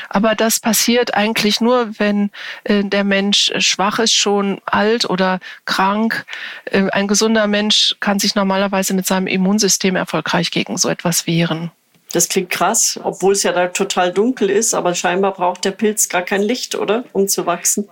Aber 0.09 0.35
das 0.35 0.59
passiert 0.59 1.13
eigentlich 1.13 1.61
nur, 1.61 1.99
wenn 1.99 2.31
äh, 2.63 2.83
der 2.83 3.03
Mensch 3.03 3.51
schwach 3.57 3.99
ist, 3.99 4.13
schon 4.13 4.59
alt 4.65 5.09
oder 5.09 5.39
krank. 5.65 6.25
Äh, 6.65 6.89
ein 6.91 7.07
gesunder 7.07 7.47
Mensch 7.47 7.95
kann 7.99 8.19
sich 8.19 8.35
normalerweise 8.35 8.93
mit 8.93 9.05
seinem 9.05 9.27
Immunsystem 9.27 9.95
erfolgreich 9.95 10.51
gegen 10.51 10.77
so 10.77 10.89
etwas 10.89 11.27
wehren. 11.27 11.71
Das 12.13 12.29
klingt 12.29 12.49
krass, 12.49 12.99
obwohl 13.03 13.33
es 13.33 13.43
ja 13.43 13.51
da 13.51 13.67
total 13.67 14.13
dunkel 14.13 14.49
ist, 14.49 14.73
aber 14.73 14.95
scheinbar 14.95 15.33
braucht 15.33 15.65
der 15.65 15.71
Pilz 15.71 16.07
gar 16.07 16.21
kein 16.21 16.41
Licht, 16.41 16.75
oder? 16.75 17.03
Um 17.11 17.27
zu 17.27 17.45
wachsen. 17.45 17.89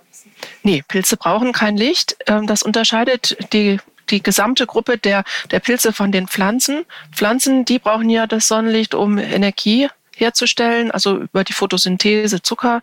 Nee, 0.63 0.84
Pilze 0.88 1.18
brauchen 1.18 1.51
kein 1.51 1.77
Licht. 1.77 2.18
Ähm, 2.27 2.48
das 2.48 2.63
unterscheidet 2.63 3.38
die 3.54 3.80
die 4.10 4.22
gesamte 4.22 4.68
Gruppe 4.68 4.98
der, 4.98 5.24
der 5.51 5.60
Pilze 5.60 5.94
von 5.94 6.12
den 6.12 6.27
Pflanzen. 6.27 6.86
Pflanzen, 7.12 7.65
die 7.65 7.80
brauchen 7.80 8.10
ja 8.10 8.27
das 8.27 8.48
Sonnenlicht, 8.48 8.94
um 8.94 9.18
Energie 9.18 9.89
herzustellen, 10.16 10.92
also 10.92 11.18
über 11.18 11.44
die 11.44 11.54
Photosynthese 11.54 12.42
Zucker. 12.42 12.82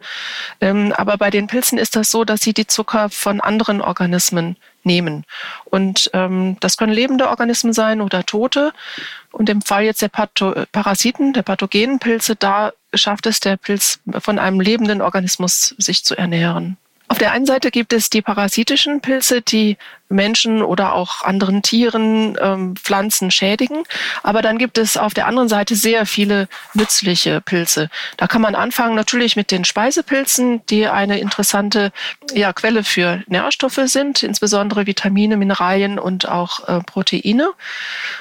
Ähm, 0.61 0.93
aber 0.93 1.17
bei 1.17 1.31
den 1.31 1.47
Pilzen 1.47 1.79
ist 1.79 1.97
das 1.97 2.11
so, 2.11 2.25
dass 2.25 2.43
sie 2.43 2.53
die 2.53 2.67
Zucker 2.67 3.09
von 3.11 3.41
anderen 3.41 3.81
Organismen 3.81 4.57
nehmen. 4.85 5.25
Und 5.65 6.11
ähm, 6.13 6.57
das 6.61 6.77
können 6.77 6.93
lebende 6.93 7.29
Organismen 7.29 7.73
sein 7.73 8.01
oder 8.01 8.25
tote. 8.25 8.73
Und 9.31 9.49
im 9.49 9.63
Fall 9.63 9.85
jetzt 9.85 10.03
der 10.03 10.09
Patho 10.09 10.55
Parasiten, 10.73 11.33
der 11.33 11.43
pathogenen 11.43 11.99
Pilze, 11.99 12.37
da 12.37 12.73
schafft 12.95 13.27
es 13.27 13.41
der 13.41 13.57
Pilz 13.57 14.01
von 14.19 14.39
einem 14.39 14.61
lebenden 14.61 15.01
Organismus 15.01 15.75
sich 15.79 16.05
zu 16.05 16.17
ernähren. 16.17 16.77
Auf 17.09 17.19
der 17.19 17.33
einen 17.33 17.45
Seite 17.45 17.71
gibt 17.71 17.93
es 17.93 18.09
die 18.09 18.23
parasitischen 18.23 19.03
Pilze, 19.03 19.43
die 19.43 19.77
Menschen 20.13 20.63
oder 20.63 20.95
auch 20.95 21.23
anderen 21.23 21.63
Tieren, 21.63 22.37
ähm, 22.41 22.77
Pflanzen 22.77 23.31
schädigen. 23.31 23.85
Aber 24.23 24.43
dann 24.43 24.59
gibt 24.59 24.79
es 24.79 24.97
auf 24.97 25.15
der 25.15 25.27
anderen 25.27 25.49
Seite 25.49 25.75
sehr 25.75 26.07
viele 26.07 26.49
nützliche 26.75 27.41
Pilze. 27.41 27.91
Da 28.17 28.27
kann 28.27 28.43
man 28.43 28.55
anfangen 28.55 28.95
natürlich 28.95 29.37
mit 29.37 29.51
den 29.51 29.65
Speisepilzen, 29.65 30.65
die 30.67 30.87
eine 30.87 31.19
interessante 31.19 31.93
ja, 32.35 32.53
Quelle 32.53 32.85
für 32.85 33.23
Nährstoffe 33.27 33.81
sind, 33.87 34.23
insbesondere 34.23 34.87
Vitamine, 34.87 35.37
Mineralien 35.37 35.99
und 35.99 36.29
auch 36.29 36.69
äh, 36.69 36.81
Proteine. 36.81 37.51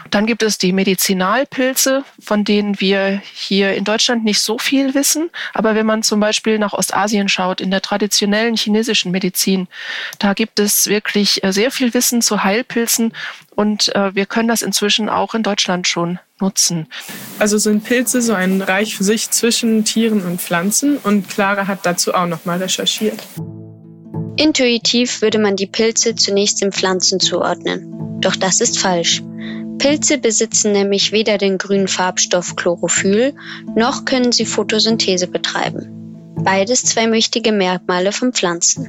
Dann 0.09 0.25
gibt 0.25 0.43
es 0.43 0.57
die 0.57 0.73
Medizinalpilze, 0.73 2.03
von 2.19 2.43
denen 2.43 2.79
wir 2.79 3.21
hier 3.33 3.73
in 3.73 3.83
Deutschland 3.83 4.23
nicht 4.23 4.41
so 4.41 4.57
viel 4.57 4.93
wissen. 4.93 5.29
Aber 5.53 5.75
wenn 5.75 5.85
man 5.85 6.03
zum 6.03 6.19
Beispiel 6.19 6.59
nach 6.59 6.73
Ostasien 6.73 7.29
schaut, 7.29 7.61
in 7.61 7.71
der 7.71 7.81
traditionellen 7.81 8.55
chinesischen 8.55 9.11
Medizin, 9.11 9.67
da 10.19 10.33
gibt 10.33 10.59
es 10.59 10.87
wirklich 10.87 11.43
äh, 11.43 11.51
sehr 11.51 11.71
viel 11.71 11.80
viel 11.81 11.93
Wissen 11.95 12.21
zu 12.21 12.43
Heilpilzen 12.43 13.11
und 13.55 13.93
äh, 13.95 14.13
wir 14.13 14.27
können 14.27 14.47
das 14.47 14.61
inzwischen 14.61 15.09
auch 15.09 15.33
in 15.33 15.41
Deutschland 15.41 15.87
schon 15.87 16.19
nutzen. 16.39 16.87
Also 17.39 17.57
sind 17.57 17.83
Pilze 17.83 18.21
so 18.21 18.33
ein 18.33 18.61
Reich 18.61 18.95
für 18.95 19.03
sich 19.03 19.31
zwischen 19.31 19.83
Tieren 19.83 20.23
und 20.23 20.39
Pflanzen 20.39 20.97
und 20.97 21.27
Clara 21.27 21.65
hat 21.65 21.79
dazu 21.83 22.13
auch 22.13 22.27
noch 22.27 22.45
mal 22.45 22.59
recherchiert. 22.59 23.19
Intuitiv 24.37 25.23
würde 25.23 25.39
man 25.39 25.55
die 25.55 25.65
Pilze 25.65 26.15
zunächst 26.15 26.61
den 26.61 26.71
Pflanzen 26.71 27.19
zuordnen. 27.19 28.19
Doch 28.21 28.35
das 28.35 28.61
ist 28.61 28.77
falsch. 28.77 29.23
Pilze 29.79 30.19
besitzen 30.19 30.73
nämlich 30.73 31.11
weder 31.11 31.39
den 31.39 31.57
grünen 31.57 31.87
Farbstoff 31.87 32.55
Chlorophyll, 32.55 33.33
noch 33.75 34.05
können 34.05 34.31
sie 34.31 34.45
Photosynthese 34.45 35.25
betreiben. 35.25 36.35
Beides 36.43 36.83
zwei 36.83 37.11
wichtige 37.11 37.51
Merkmale 37.51 38.11
von 38.11 38.33
Pflanzen. 38.33 38.87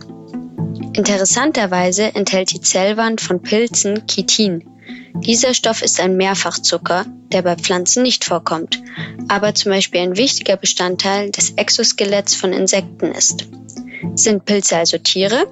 Interessanterweise 0.95 2.15
enthält 2.15 2.53
die 2.53 2.61
Zellwand 2.61 3.21
von 3.21 3.43
Pilzen 3.43 4.07
Chitin. 4.07 4.69
Dieser 5.15 5.55
Stoff 5.55 5.83
ist 5.83 6.01
ein 6.01 6.17
Mehrfachzucker, 6.17 7.07
der 7.33 7.43
bei 7.43 7.57
Pflanzen 7.57 8.03
nicht 8.03 8.25
vorkommt, 8.25 8.83
aber 9.29 9.55
zum 9.55 9.73
Beispiel 9.73 10.01
ein 10.01 10.17
wichtiger 10.17 10.57
Bestandteil 10.57 11.31
des 11.31 11.53
Exoskeletts 11.53 12.35
von 12.35 12.53
Insekten 12.53 13.13
ist. 13.13 13.49
Sind 14.17 14.45
Pilze 14.45 14.77
also 14.77 14.99
Tiere? 14.99 15.47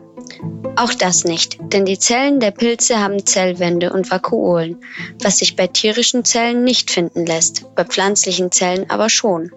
Auch 0.76 0.92
das 0.94 1.24
nicht, 1.24 1.58
denn 1.72 1.84
die 1.84 1.98
Zellen 1.98 2.40
der 2.40 2.50
Pilze 2.50 2.98
haben 2.98 3.24
Zellwände 3.24 3.92
und 3.92 4.10
Vakuolen, 4.10 4.82
was 5.22 5.38
sich 5.38 5.56
bei 5.56 5.66
tierischen 5.66 6.24
Zellen 6.24 6.64
nicht 6.64 6.90
finden 6.90 7.24
lässt, 7.26 7.74
bei 7.74 7.84
pflanzlichen 7.84 8.52
Zellen 8.52 8.90
aber 8.90 9.08
schon. 9.08 9.52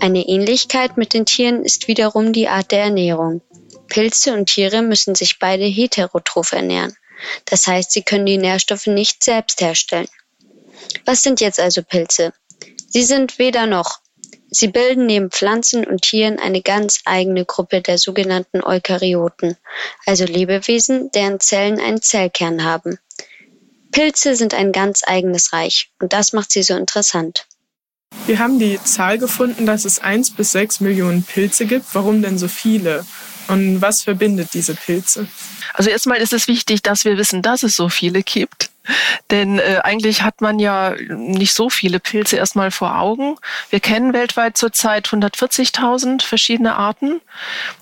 Eine 0.00 0.26
Ähnlichkeit 0.26 0.96
mit 0.96 1.14
den 1.14 1.26
Tieren 1.26 1.64
ist 1.64 1.88
wiederum 1.88 2.32
die 2.32 2.48
Art 2.48 2.72
der 2.72 2.82
Ernährung. 2.82 3.40
Pilze 3.88 4.34
und 4.34 4.46
Tiere 4.46 4.82
müssen 4.82 5.14
sich 5.14 5.38
beide 5.38 5.64
heterotroph 5.64 6.52
ernähren. 6.52 6.96
Das 7.44 7.66
heißt, 7.66 7.92
sie 7.92 8.02
können 8.02 8.26
die 8.26 8.38
Nährstoffe 8.38 8.86
nicht 8.86 9.24
selbst 9.24 9.60
herstellen. 9.60 10.08
Was 11.04 11.22
sind 11.22 11.40
jetzt 11.40 11.60
also 11.60 11.82
Pilze? 11.82 12.32
Sie 12.88 13.02
sind 13.02 13.38
weder 13.38 13.66
noch. 13.66 14.00
Sie 14.50 14.68
bilden 14.68 15.06
neben 15.06 15.30
Pflanzen 15.30 15.84
und 15.84 16.02
Tieren 16.02 16.38
eine 16.38 16.62
ganz 16.62 17.00
eigene 17.04 17.44
Gruppe 17.44 17.82
der 17.82 17.98
sogenannten 17.98 18.62
Eukaryoten, 18.62 19.56
also 20.06 20.24
Lebewesen, 20.24 21.10
deren 21.10 21.40
Zellen 21.40 21.80
einen 21.80 22.00
Zellkern 22.00 22.64
haben. 22.64 22.98
Pilze 23.90 24.36
sind 24.36 24.54
ein 24.54 24.72
ganz 24.72 25.02
eigenes 25.06 25.52
Reich 25.52 25.90
und 26.00 26.12
das 26.12 26.32
macht 26.32 26.52
sie 26.52 26.62
so 26.62 26.76
interessant. 26.76 27.46
Wir 28.26 28.38
haben 28.38 28.58
die 28.58 28.78
Zahl 28.82 29.18
gefunden, 29.18 29.66
dass 29.66 29.84
es 29.84 29.98
eins 29.98 30.30
bis 30.30 30.52
sechs 30.52 30.80
Millionen 30.80 31.22
Pilze 31.22 31.66
gibt. 31.66 31.86
Warum 31.92 32.22
denn 32.22 32.38
so 32.38 32.48
viele? 32.48 33.04
Und 33.48 33.80
was 33.80 34.02
verbindet 34.02 34.54
diese 34.54 34.74
Pilze? 34.74 35.28
Also 35.74 35.90
erstmal 35.90 36.18
ist 36.18 36.32
es 36.32 36.48
wichtig, 36.48 36.82
dass 36.82 37.04
wir 37.04 37.16
wissen, 37.16 37.42
dass 37.42 37.62
es 37.62 37.76
so 37.76 37.88
viele 37.88 38.22
gibt. 38.22 38.70
Denn 39.30 39.58
äh, 39.58 39.80
eigentlich 39.82 40.22
hat 40.22 40.40
man 40.40 40.58
ja 40.58 40.94
nicht 41.08 41.54
so 41.54 41.70
viele 41.70 41.98
Pilze 41.98 42.36
erstmal 42.36 42.70
vor 42.70 42.98
Augen. 42.98 43.36
Wir 43.70 43.80
kennen 43.80 44.12
weltweit 44.12 44.56
zurzeit 44.56 45.06
140.000 45.08 46.22
verschiedene 46.22 46.76
Arten. 46.76 47.20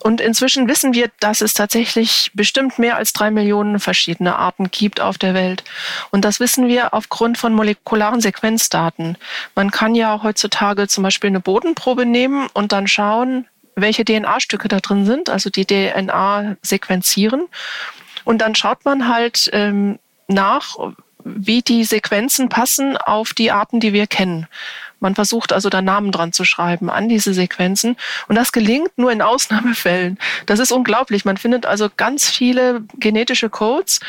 Und 0.01 0.21
inzwischen 0.21 0.69
wissen 0.69 0.95
wir, 0.95 1.11
dass 1.21 1.41
es 1.41 1.55
tatsächlich 1.55 2.31
bestimmt 2.35 2.79
mehr 2.79 2.97
als 2.97 3.13
drei 3.13 3.31
Millionen 3.31 3.81
verschiedene 3.81 4.37
Arten 4.37 4.71
gibt 4.71 5.01
auf 5.01 5.19
der 5.19 5.35
Welt. 5.35 5.65
Und 6.11 6.25
das 6.25 6.41
wissen 6.41 6.69
wir 6.69 6.95
aufgrund 6.95 7.39
von 7.39 7.53
molekularen 7.53 8.21
Sequenzdaten. 8.21 9.19
Man 9.55 9.71
kann 9.71 9.95
ja 9.95 10.23
heutzutage 10.23 10.89
zum 10.89 11.05
Beispiel 11.05 11.29
eine 11.29 11.41
Bodenprobe 11.41 12.07
nehmen 12.07 12.49
und 12.55 12.73
dann 12.73 12.87
schauen, 12.89 13.47
welche 13.77 14.05
DNA-Stücke 14.05 14.69
da 14.69 14.81
drin 14.81 15.07
sind, 15.07 15.31
also 15.31 15.51
die 15.51 15.67
DNA 15.67 16.57
sequenzieren. 16.63 17.47
Und 18.25 18.39
dann 18.39 18.55
schaut 18.55 18.85
man 18.85 19.09
halt 19.09 19.51
ähm, 19.53 19.99
nach, 20.29 20.77
wie 21.25 21.63
die 21.63 21.85
Sequenzen 21.85 22.49
passen 22.49 22.97
auf 22.97 23.33
die 23.33 23.51
Arten, 23.51 23.81
die 23.81 23.93
wir 23.93 24.07
kennen. 24.07 24.47
Man 25.01 25.15
versucht 25.15 25.53
also 25.53 25.69
da 25.69 25.83
Namen 25.83 26.13
dran 26.13 26.33
zu 26.33 26.45
schreiben 26.45 26.89
an 26.89 27.09
diese 27.09 27.35
Sequenzen. 27.35 27.97
Und 28.29 28.37
das 28.37 28.53
gelingt 28.53 28.97
nur 28.97 29.13
in 29.13 29.21
Ausnahmefällen. 29.21 30.19
Das 30.47 30.61
ist 30.61 30.73
unglaublich. 30.73 31.25
Man 31.25 31.37
findet 31.37 31.67
also 31.67 31.89
ganz 31.95 32.31
viele 32.31 32.85
genetische 32.95 33.51
Codes, 33.51 34.01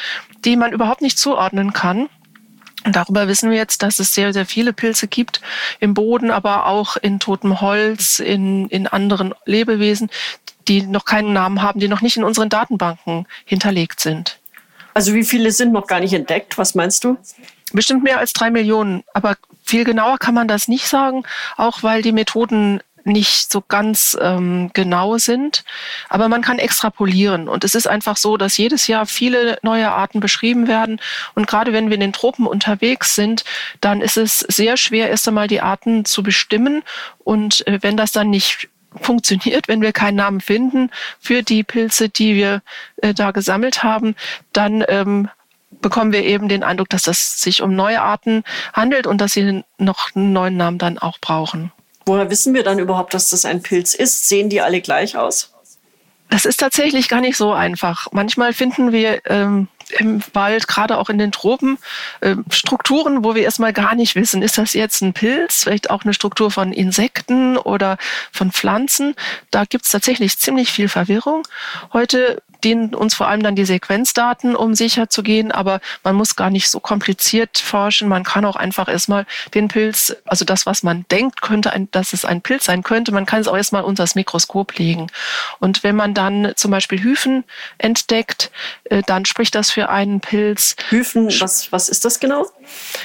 die 0.46 0.56
man 0.56 0.72
überhaupt 0.72 1.02
nicht 1.02 1.18
zuordnen 1.18 1.74
kann. 1.74 2.08
Und 2.86 2.96
darüber 2.96 3.28
wissen 3.28 3.50
wir 3.50 3.58
jetzt, 3.58 3.82
dass 3.82 4.00
es 4.00 4.14
sehr, 4.14 4.32
sehr 4.32 4.46
viele 4.46 4.72
Pilze 4.72 5.08
gibt 5.08 5.42
im 5.80 5.96
Boden, 5.96 6.30
aber 6.30 6.68
auch 6.68 6.98
in 6.98 7.20
totem 7.20 7.60
Holz, 7.60 8.20
in, 8.20 8.68
in 8.68 8.86
anderen 8.86 9.34
Lebewesen, 9.46 10.10
die 10.68 10.84
noch 10.84 11.06
keinen 11.06 11.34
Namen 11.34 11.62
haben, 11.64 11.80
die 11.80 11.88
noch 11.88 12.02
nicht 12.02 12.18
in 12.18 12.24
unseren 12.24 12.50
Datenbanken 12.50 13.26
hinterlegt 13.44 14.00
sind. 14.00 14.40
Also 14.94 15.14
wie 15.14 15.24
viele 15.24 15.52
sind 15.52 15.74
noch 15.74 15.88
gar 15.88 16.00
nicht 16.00 16.14
entdeckt? 16.14 16.58
Was 16.58 16.76
meinst 16.76 17.04
du? 17.04 17.18
Bestimmt 17.74 18.04
mehr 18.04 18.20
als 18.20 18.34
drei 18.34 18.52
Millionen. 18.52 19.04
Aber 19.14 19.36
viel 19.64 19.84
genauer 19.84 20.20
kann 20.20 20.36
man 20.36 20.48
das 20.48 20.68
nicht 20.68 20.88
sagen, 20.88 21.24
auch 21.58 21.82
weil 21.82 22.04
die 22.04 22.12
Methoden 22.12 22.82
nicht 23.06 23.52
so 23.52 23.62
ganz 23.62 24.18
ähm, 24.20 24.72
genau 24.74 25.18
sind. 25.18 25.64
Aber 26.10 26.28
man 26.28 26.42
kann 26.42 26.60
extrapolieren. 26.60 27.48
Und 27.48 27.64
es 27.64 27.76
ist 27.76 27.88
einfach 27.88 28.18
so, 28.18 28.36
dass 28.36 28.58
jedes 28.58 28.88
Jahr 28.88 29.06
viele 29.06 29.58
neue 29.62 29.92
Arten 29.92 30.20
beschrieben 30.20 30.68
werden. 30.68 31.00
Und 31.36 31.48
gerade 31.48 31.72
wenn 31.72 31.90
wir 31.90 31.96
in 31.96 32.02
den 32.02 32.14
Tropen 32.14 32.48
unterwegs 32.48 33.16
sind, 33.16 33.46
dann 33.80 34.02
ist 34.02 34.18
es 34.18 34.40
sehr 34.40 34.76
schwer, 34.76 35.10
erst 35.10 35.28
einmal 35.28 35.48
die 35.48 35.62
Arten 35.62 36.06
zu 36.06 36.24
bestimmen. 36.24 36.84
Und 37.24 37.66
äh, 37.68 37.80
wenn 37.82 37.96
das 37.96 38.12
dann 38.12 38.30
nicht 38.30 38.70
funktioniert, 39.02 39.68
wenn 39.68 39.82
wir 39.82 39.94
keinen 39.94 40.16
Namen 40.16 40.42
finden 40.42 40.90
für 41.20 41.44
die 41.44 41.64
Pilze, 41.64 42.10
die 42.10 42.36
wir 42.36 42.62
äh, 42.98 43.14
da 43.14 43.32
gesammelt 43.32 43.84
haben, 43.84 44.16
dann 44.52 44.84
ähm, 44.88 45.30
bekommen 45.82 46.12
wir 46.12 46.24
eben 46.24 46.48
den 46.48 46.64
Eindruck, 46.64 46.90
dass 46.90 47.08
es 47.08 47.40
sich 47.40 47.62
um 47.62 47.76
neue 47.76 48.02
Arten 48.02 48.44
handelt 48.74 49.06
und 49.06 49.20
dass 49.20 49.34
sie 49.34 49.64
noch 49.78 50.16
einen 50.16 50.34
neuen 50.34 50.58
Namen 50.58 50.78
dann 50.78 50.98
auch 50.98 51.20
brauchen. 51.20 51.72
Woher 52.06 52.30
wissen 52.30 52.54
wir 52.54 52.64
dann 52.64 52.80
überhaupt, 52.80 53.14
dass 53.14 53.30
das 53.30 53.46
ein 53.46 53.62
Pilz 53.62 53.94
ist? 53.94 54.28
Sehen 54.28 54.50
die 54.50 54.62
alle 54.62 54.82
gleich 54.82 55.18
aus? 55.18 55.52
Das 56.30 56.46
ist 56.46 56.60
tatsächlich 56.60 57.08
gar 57.08 57.22
nicht 57.22 57.38
so 57.38 57.54
einfach. 57.54 58.08
Manchmal 58.12 58.54
finden 58.54 58.92
wir 58.92 59.22
ähm, 59.26 59.68
im 60.00 60.22
Wald, 60.34 60.68
gerade 60.68 60.98
auch 60.98 61.10
in 61.10 61.18
den 61.18 61.32
Tropen, 61.32 61.78
äh, 62.22 62.36
Strukturen, 62.50 63.24
wo 63.24 63.36
wir 63.36 63.44
erstmal 63.44 63.74
gar 63.74 63.96
nicht 63.96 64.16
wissen, 64.16 64.42
ist 64.42 64.58
das 64.58 64.74
jetzt 64.74 65.02
ein 65.02 65.14
Pilz, 65.14 65.64
vielleicht 65.64 65.90
auch 65.90 66.04
eine 66.04 66.14
Struktur 66.14 66.50
von 66.52 66.74
Insekten 66.74 67.58
oder 67.58 67.98
von 68.32 68.52
Pflanzen. 68.52 69.16
Da 69.52 69.66
gibt 69.66 69.86
es 69.86 69.92
tatsächlich 69.92 70.38
ziemlich 70.40 70.72
viel 70.72 70.90
Verwirrung. 70.90 71.44
Heute 71.94 72.42
dienen 72.66 72.96
uns 72.96 73.14
vor 73.14 73.28
allem 73.28 73.44
dann 73.44 73.56
die 73.56 73.66
Sequenzdaten, 73.66 74.56
um 74.56 74.76
sicher 74.76 75.10
zu 75.10 75.24
gehen, 75.24 75.52
aber 75.52 75.80
man 76.04 76.16
muss 76.16 76.36
gar 76.36 76.50
nicht 76.50 76.70
so 76.70 76.80
kompliziert 76.80 77.60
forschen. 77.60 78.10
Man 78.10 78.24
kann 78.24 78.44
auch 78.44 78.56
einfach 78.56 78.90
erstmal 78.90 79.26
den 79.54 79.68
Pilz, 79.68 80.16
also 80.26 80.44
das, 80.44 80.66
was 80.66 80.84
man 80.84 81.06
denkt, 81.12 81.42
könnte 81.42 81.72
ein, 81.72 81.90
dass 81.92 82.12
es 82.12 82.26
ein 82.26 82.42
Pilz 82.42 82.66
sein 82.66 82.84
könnte, 82.84 83.12
man 83.12 83.26
kann 83.26 83.42
es 83.42 83.48
auch 83.48 83.56
erstmal 83.56 83.84
unter 83.84 84.04
das 84.04 84.16
Mikroskop 84.16 84.78
legen. 84.78 85.08
Und 85.60 85.84
wenn 85.84 85.96
man 85.96 86.14
dann 86.14 86.54
zum 86.56 86.72
Beispiel 86.72 87.02
Hyphen 87.02 87.44
entdeckt, 87.78 88.52
äh, 88.86 89.04
dann 89.06 89.26
spricht 89.26 89.56
das 89.56 89.72
für 89.72 89.90
einen 89.90 90.20
Pilz. 90.20 90.76
Hyphen, 90.90 91.28
was, 91.40 91.72
was 91.72 91.88
ist 91.88 92.04
das 92.04 92.20
genau? 92.20 92.48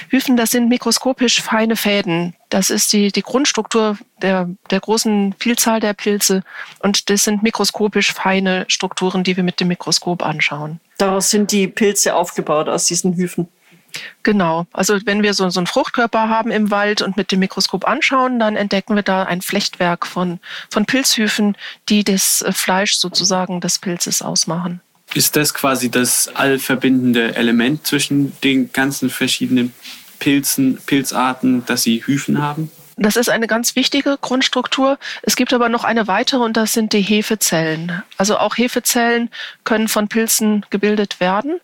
Hyphen, 0.09 0.35
das 0.35 0.51
sind 0.51 0.67
mikroskopisch 0.69 1.41
feine 1.41 1.75
Fäden. 1.75 2.35
Das 2.51 2.69
ist 2.69 2.91
die, 2.91 3.13
die 3.13 3.21
Grundstruktur 3.21 3.97
der, 4.21 4.49
der 4.69 4.81
großen 4.81 5.33
Vielzahl 5.39 5.79
der 5.79 5.93
Pilze. 5.93 6.43
Und 6.79 7.09
das 7.09 7.23
sind 7.23 7.41
mikroskopisch 7.41 8.11
feine 8.11 8.65
Strukturen, 8.67 9.23
die 9.23 9.37
wir 9.37 9.43
mit 9.43 9.61
dem 9.61 9.69
Mikroskop 9.69 10.21
anschauen. 10.21 10.81
Daraus 10.97 11.29
sind 11.29 11.53
die 11.53 11.67
Pilze 11.67 12.13
aufgebaut, 12.13 12.67
aus 12.67 12.85
diesen 12.85 13.15
Hyphen. 13.15 13.47
Genau. 14.23 14.67
Also 14.73 14.99
wenn 15.05 15.23
wir 15.23 15.33
so, 15.33 15.49
so 15.49 15.61
einen 15.61 15.67
Fruchtkörper 15.67 16.27
haben 16.27 16.51
im 16.51 16.71
Wald 16.71 17.01
und 17.01 17.15
mit 17.15 17.31
dem 17.31 17.39
Mikroskop 17.39 17.87
anschauen, 17.87 18.37
dann 18.37 18.57
entdecken 18.57 18.95
wir 18.95 19.03
da 19.03 19.23
ein 19.23 19.41
Flechtwerk 19.41 20.05
von, 20.05 20.39
von 20.69 20.85
Pilzhyphen, 20.85 21.55
die 21.87 22.03
das 22.03 22.43
Fleisch 22.51 22.95
sozusagen 22.95 23.61
des 23.61 23.79
Pilzes 23.79 24.21
ausmachen. 24.21 24.81
Ist 25.13 25.37
das 25.37 25.53
quasi 25.53 25.89
das 25.89 26.27
allverbindende 26.27 27.35
Element 27.35 27.87
zwischen 27.87 28.37
den 28.41 28.73
ganzen 28.73 29.09
verschiedenen 29.09 29.73
Pilzen, 30.21 30.77
Pilzarten, 30.85 31.65
dass 31.65 31.83
sie 31.83 32.03
Hyphen 32.05 32.41
haben? 32.41 32.71
Das 32.95 33.15
ist 33.15 33.29
eine 33.29 33.47
ganz 33.47 33.75
wichtige 33.75 34.17
Grundstruktur. 34.21 34.99
Es 35.23 35.35
gibt 35.35 35.53
aber 35.53 35.67
noch 35.67 35.83
eine 35.83 36.07
weitere 36.07 36.43
und 36.43 36.55
das 36.55 36.73
sind 36.73 36.93
die 36.93 37.01
Hefezellen. 37.01 38.03
Also 38.17 38.37
auch 38.37 38.55
Hefezellen 38.55 39.29
können 39.63 39.87
von 39.87 40.07
Pilzen 40.07 40.63
gebildet 40.69 41.19
werden. 41.19 41.59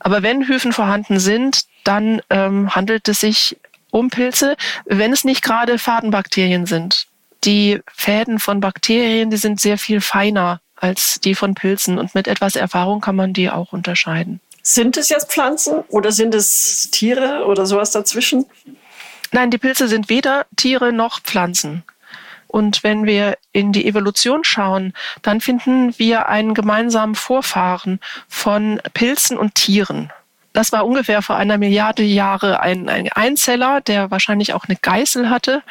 Aber 0.00 0.22
wenn 0.22 0.48
Hyphen 0.48 0.72
vorhanden 0.72 1.20
sind, 1.20 1.62
dann 1.84 2.20
ähm, 2.28 2.74
handelt 2.74 3.08
es 3.08 3.20
sich 3.20 3.56
um 3.92 4.10
Pilze, 4.10 4.56
wenn 4.84 5.12
es 5.12 5.22
nicht 5.22 5.42
gerade 5.42 5.78
Fadenbakterien 5.78 6.66
sind. 6.66 7.06
Die 7.44 7.80
Fäden 7.94 8.40
von 8.40 8.60
Bakterien, 8.60 9.30
die 9.30 9.36
sind 9.36 9.60
sehr 9.60 9.78
viel 9.78 10.00
feiner 10.00 10.60
als 10.74 11.20
die 11.20 11.36
von 11.36 11.54
Pilzen. 11.54 11.98
Und 11.98 12.16
mit 12.16 12.26
etwas 12.26 12.56
Erfahrung 12.56 13.00
kann 13.00 13.14
man 13.14 13.32
die 13.32 13.50
auch 13.50 13.72
unterscheiden. 13.72 14.40
Sind 14.68 14.96
es 14.96 15.10
jetzt 15.10 15.30
Pflanzen 15.30 15.84
oder 15.90 16.10
sind 16.10 16.34
es 16.34 16.90
Tiere 16.90 17.44
oder 17.46 17.66
sowas 17.66 17.92
dazwischen? 17.92 18.46
Nein, 19.30 19.52
die 19.52 19.58
Pilze 19.58 19.86
sind 19.86 20.08
weder 20.08 20.44
Tiere 20.56 20.92
noch 20.92 21.20
Pflanzen. 21.20 21.84
Und 22.48 22.82
wenn 22.82 23.06
wir 23.06 23.38
in 23.52 23.70
die 23.70 23.86
Evolution 23.86 24.42
schauen, 24.42 24.92
dann 25.22 25.40
finden 25.40 25.96
wir 26.00 26.28
einen 26.28 26.52
gemeinsamen 26.52 27.14
Vorfahren 27.14 28.00
von 28.26 28.80
Pilzen 28.92 29.38
und 29.38 29.54
Tieren. 29.54 30.10
Das 30.52 30.72
war 30.72 30.84
ungefähr 30.84 31.22
vor 31.22 31.36
einer 31.36 31.58
Milliarde 31.58 32.02
Jahre 32.02 32.58
ein, 32.58 32.88
ein 32.88 33.08
Einzeller, 33.12 33.80
der 33.82 34.10
wahrscheinlich 34.10 34.52
auch 34.52 34.64
eine 34.64 34.76
Geißel 34.82 35.30
hatte. 35.30 35.62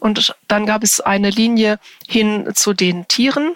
Und 0.00 0.34
dann 0.48 0.66
gab 0.66 0.82
es 0.82 1.00
eine 1.00 1.30
Linie 1.30 1.78
hin 2.08 2.50
zu 2.56 2.72
den 2.72 3.06
Tieren 3.06 3.54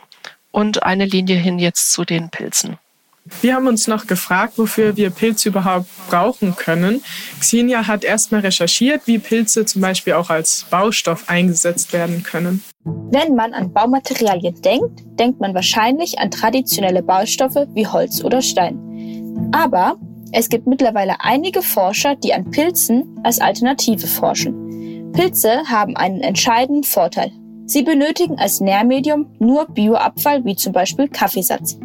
und 0.53 0.85
eine 0.85 1.05
Linie 1.05 1.37
hin 1.37 1.59
jetzt 1.59 1.93
zu 1.93 2.05
den 2.05 2.31
Pilzen. 2.31 2.79
Wir 3.41 3.55
haben 3.55 3.67
uns 3.67 3.87
noch 3.87 4.07
gefragt, 4.07 4.59
wofür 4.59 4.97
wir 4.97 5.09
Pilze 5.09 5.49
überhaupt 5.49 5.87
brauchen 6.11 6.57
können. 6.57 7.03
Xenia 7.41 7.87
hat 7.87 8.05
erstmal 8.05 8.43
recherchiert, 8.43 9.03
wie 9.07 9.19
Pilze 9.19 9.65
zum 9.65 9.81
Beispiel 9.81 10.13
auch 10.13 10.29
als 10.29 10.67
Baustoff 10.71 11.29
eingesetzt 11.29 11.95
werden 11.95 12.23
können. 12.23 12.63
Wenn 12.85 13.35
man 13.35 13.55
an 13.55 13.73
Baumaterialien 13.73 14.61
denkt, 14.61 15.01
denkt 15.19 15.41
man 15.41 15.55
wahrscheinlich 15.55 16.19
an 16.19 16.31
traditionelle 16.31 17.03
Baustoffe 17.03 17.67
wie 17.73 17.87
Holz 17.87 18.23
oder 18.23 18.43
Stein. 18.43 18.79
Aber 19.53 19.97
es 20.33 20.51
gibt 20.51 20.67
mittlerweile 20.67 21.21
einige 21.21 21.63
Forscher, 21.63 22.17
die 22.17 22.35
an 22.35 22.51
Pilzen 22.51 23.21
als 23.23 23.39
Alternative 23.41 24.07
forschen. 24.07 25.13
Pilze 25.13 25.63
haben 25.71 25.97
einen 25.97 26.21
entscheidenden 26.21 26.85
Vorteil. 26.85 27.33
Sie 27.67 27.83
benötigen 27.83 28.39
als 28.39 28.61
Nährmedium 28.61 29.35
nur 29.39 29.67
Bioabfall 29.67 30.45
wie 30.45 30.55
zum 30.55 30.73
Beispiel 30.73 31.09
Kaffeesatz. 31.09 31.79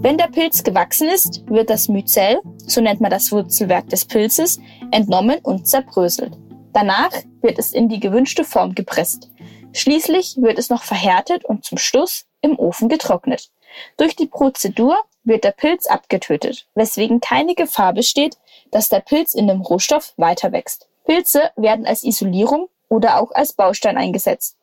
Wenn 0.00 0.16
der 0.16 0.28
Pilz 0.28 0.64
gewachsen 0.64 1.08
ist, 1.08 1.42
wird 1.48 1.68
das 1.68 1.88
Myzel, 1.88 2.40
so 2.66 2.80
nennt 2.80 3.00
man 3.00 3.10
das 3.10 3.30
Wurzelwerk 3.32 3.88
des 3.90 4.06
Pilzes, 4.06 4.58
entnommen 4.90 5.38
und 5.42 5.68
zerbröselt. 5.68 6.38
Danach 6.72 7.10
wird 7.42 7.58
es 7.58 7.72
in 7.72 7.88
die 7.88 8.00
gewünschte 8.00 8.44
Form 8.44 8.74
gepresst. 8.74 9.30
Schließlich 9.72 10.36
wird 10.38 10.58
es 10.58 10.70
noch 10.70 10.82
verhärtet 10.82 11.44
und 11.44 11.64
zum 11.64 11.76
Schluss 11.76 12.24
im 12.40 12.58
Ofen 12.58 12.88
getrocknet. 12.88 13.50
Durch 13.98 14.16
die 14.16 14.26
Prozedur 14.26 14.96
wird 15.22 15.44
der 15.44 15.50
Pilz 15.50 15.86
abgetötet, 15.86 16.66
weswegen 16.74 17.20
keine 17.20 17.54
Gefahr 17.54 17.92
besteht, 17.92 18.38
dass 18.70 18.88
der 18.88 19.00
Pilz 19.00 19.34
in 19.34 19.48
dem 19.48 19.60
Rohstoff 19.60 20.14
weiter 20.16 20.52
wächst. 20.52 20.88
Pilze 21.04 21.50
werden 21.56 21.84
als 21.84 22.04
Isolierung 22.04 22.68
oder 22.88 23.20
auch 23.20 23.32
als 23.32 23.52
Baustein 23.52 23.98
eingesetzt. 23.98 24.55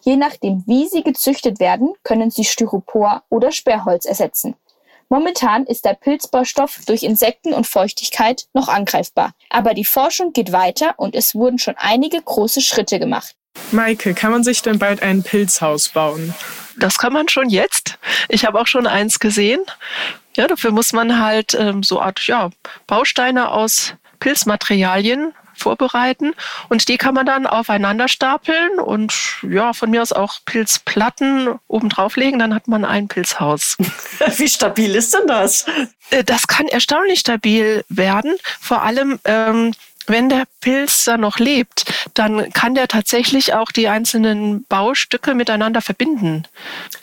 Je 0.00 0.16
nachdem, 0.16 0.64
wie 0.66 0.88
sie 0.88 1.02
gezüchtet 1.02 1.60
werden, 1.60 1.92
können 2.02 2.30
sie 2.30 2.44
Styropor 2.44 3.22
oder 3.28 3.52
Sperrholz 3.52 4.04
ersetzen. 4.04 4.54
Momentan 5.10 5.64
ist 5.64 5.86
der 5.86 5.94
Pilzbaustoff 5.94 6.80
durch 6.86 7.02
Insekten 7.02 7.54
und 7.54 7.66
Feuchtigkeit 7.66 8.46
noch 8.52 8.68
angreifbar. 8.68 9.32
Aber 9.48 9.72
die 9.72 9.86
Forschung 9.86 10.32
geht 10.32 10.52
weiter 10.52 10.94
und 10.98 11.14
es 11.14 11.34
wurden 11.34 11.58
schon 11.58 11.74
einige 11.78 12.20
große 12.20 12.60
Schritte 12.60 12.98
gemacht. 12.98 13.34
Maike, 13.72 14.14
kann 14.14 14.32
man 14.32 14.44
sich 14.44 14.62
denn 14.62 14.78
bald 14.78 15.02
ein 15.02 15.22
Pilzhaus 15.22 15.88
bauen? 15.88 16.34
Das 16.76 16.98
kann 16.98 17.12
man 17.12 17.28
schon 17.28 17.48
jetzt. 17.48 17.98
Ich 18.28 18.44
habe 18.44 18.60
auch 18.60 18.66
schon 18.66 18.86
eins 18.86 19.18
gesehen. 19.18 19.60
Ja, 20.36 20.46
dafür 20.46 20.70
muss 20.70 20.92
man 20.92 21.20
halt 21.20 21.54
ähm, 21.54 21.82
so 21.82 22.00
Art 22.00 22.20
ja, 22.26 22.50
Bausteine 22.86 23.50
aus 23.50 23.94
Pilzmaterialien 24.20 25.32
vorbereiten 25.58 26.32
und 26.68 26.88
die 26.88 26.96
kann 26.96 27.14
man 27.14 27.26
dann 27.26 27.46
aufeinander 27.46 28.08
stapeln 28.08 28.78
und 28.80 29.12
ja, 29.42 29.72
von 29.72 29.90
mir 29.90 30.02
aus 30.02 30.12
auch 30.12 30.38
Pilzplatten 30.44 31.58
oben 31.66 31.88
drauflegen, 31.88 32.38
dann 32.38 32.54
hat 32.54 32.68
man 32.68 32.84
ein 32.84 33.08
Pilzhaus. 33.08 33.76
Wie 34.36 34.48
stabil 34.48 34.94
ist 34.94 35.14
denn 35.14 35.26
das? 35.26 35.66
Äh, 36.10 36.24
das 36.24 36.46
kann 36.46 36.66
erstaunlich 36.66 37.20
stabil 37.20 37.84
werden, 37.88 38.36
vor 38.60 38.82
allem 38.82 39.18
ähm, 39.24 39.72
wenn 40.08 40.28
der 40.28 40.44
Pilz 40.60 41.04
da 41.04 41.16
noch 41.16 41.38
lebt, 41.38 41.84
dann 42.14 42.52
kann 42.52 42.74
der 42.74 42.88
tatsächlich 42.88 43.54
auch 43.54 43.70
die 43.70 43.88
einzelnen 43.88 44.64
Baustücke 44.64 45.34
miteinander 45.34 45.82
verbinden. 45.82 46.44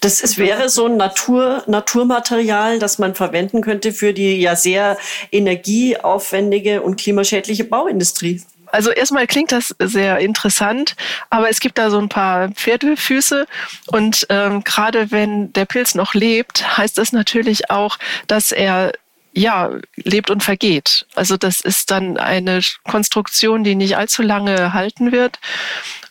Das 0.01 0.21
ist, 0.21 0.37
wäre 0.37 0.69
so 0.69 0.87
ein 0.87 0.97
Natur, 0.97 1.63
Naturmaterial, 1.67 2.79
das 2.79 2.99
man 2.99 3.15
verwenden 3.15 3.61
könnte 3.61 3.93
für 3.93 4.13
die 4.13 4.41
ja 4.41 4.55
sehr 4.55 4.97
energieaufwendige 5.31 6.81
und 6.81 6.97
klimaschädliche 6.97 7.63
Bauindustrie. 7.63 8.41
Also 8.67 8.91
erstmal 8.91 9.25
klingt 9.27 9.51
das 9.51 9.73
sehr 9.79 10.19
interessant, 10.19 10.95
aber 11.29 11.49
es 11.49 11.61
gibt 11.61 11.77
da 11.77 11.89
so 11.89 11.97
ein 11.97 12.09
paar 12.09 12.49
Pferdefüße 12.49 13.45
und 13.87 14.25
ähm, 14.29 14.63
gerade 14.65 15.11
wenn 15.11 15.53
der 15.53 15.65
Pilz 15.65 15.95
noch 15.95 16.13
lebt, 16.13 16.77
heißt 16.77 16.97
das 16.97 17.13
natürlich 17.13 17.69
auch, 17.69 17.97
dass 18.27 18.51
er 18.51 18.91
ja, 19.35 19.69
lebt 19.97 20.29
und 20.29 20.43
vergeht. 20.43 21.05
Also 21.13 21.35
das 21.35 21.59
ist 21.59 21.91
dann 21.91 22.17
eine 22.17 22.61
Konstruktion, 22.83 23.63
die 23.63 23.75
nicht 23.75 23.97
allzu 23.97 24.21
lange 24.21 24.73
halten 24.73 25.11
wird. 25.11 25.39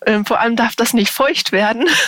Ähm, 0.05 0.27
vor 0.27 0.41
allem 0.41 0.57
darf 0.57 0.77
das 0.77 0.93
nicht 0.93 1.11
feucht 1.11 1.51
werden. 1.51 1.89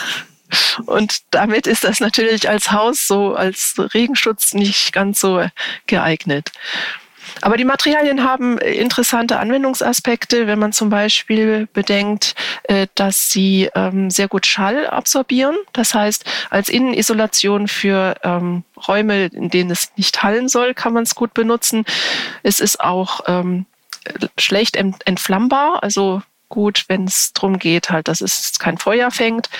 Und 0.86 1.22
damit 1.32 1.66
ist 1.66 1.82
das 1.82 1.98
natürlich 1.98 2.48
als 2.48 2.70
Haus 2.70 3.08
so 3.08 3.34
als 3.34 3.74
Regenschutz 3.94 4.54
nicht 4.54 4.92
ganz 4.92 5.18
so 5.18 5.44
geeignet. 5.88 6.52
Aber 7.42 7.56
die 7.56 7.64
Materialien 7.64 8.24
haben 8.24 8.58
äh, 8.58 8.72
interessante 8.72 9.38
Anwendungsaspekte, 9.38 10.46
wenn 10.46 10.58
man 10.58 10.72
zum 10.72 10.90
Beispiel 10.90 11.68
bedenkt, 11.72 12.34
äh, 12.64 12.86
dass 12.94 13.30
sie 13.30 13.70
ähm, 13.74 14.10
sehr 14.10 14.28
gut 14.28 14.46
Schall 14.46 14.86
absorbieren. 14.86 15.56
Das 15.72 15.94
heißt, 15.94 16.24
als 16.50 16.68
Innenisolation 16.68 17.68
für 17.68 18.16
ähm, 18.22 18.64
Räume, 18.88 19.26
in 19.26 19.50
denen 19.50 19.70
es 19.70 19.92
nicht 19.96 20.22
hallen 20.22 20.48
soll, 20.48 20.74
kann 20.74 20.92
man 20.92 21.04
es 21.04 21.14
gut 21.14 21.34
benutzen. 21.34 21.84
Es 22.42 22.60
ist 22.60 22.80
auch 22.80 23.20
ähm, 23.26 23.66
schlecht 24.38 24.76
entflammbar, 24.76 25.82
also 25.82 26.22
gut, 26.48 26.84
wenn 26.88 27.04
es 27.04 27.32
darum 27.32 27.58
geht, 27.58 27.90
halt, 27.90 28.08
dass 28.08 28.20
es 28.20 28.58
kein 28.58 28.78
Feuer 28.78 29.10
fängt. 29.10 29.50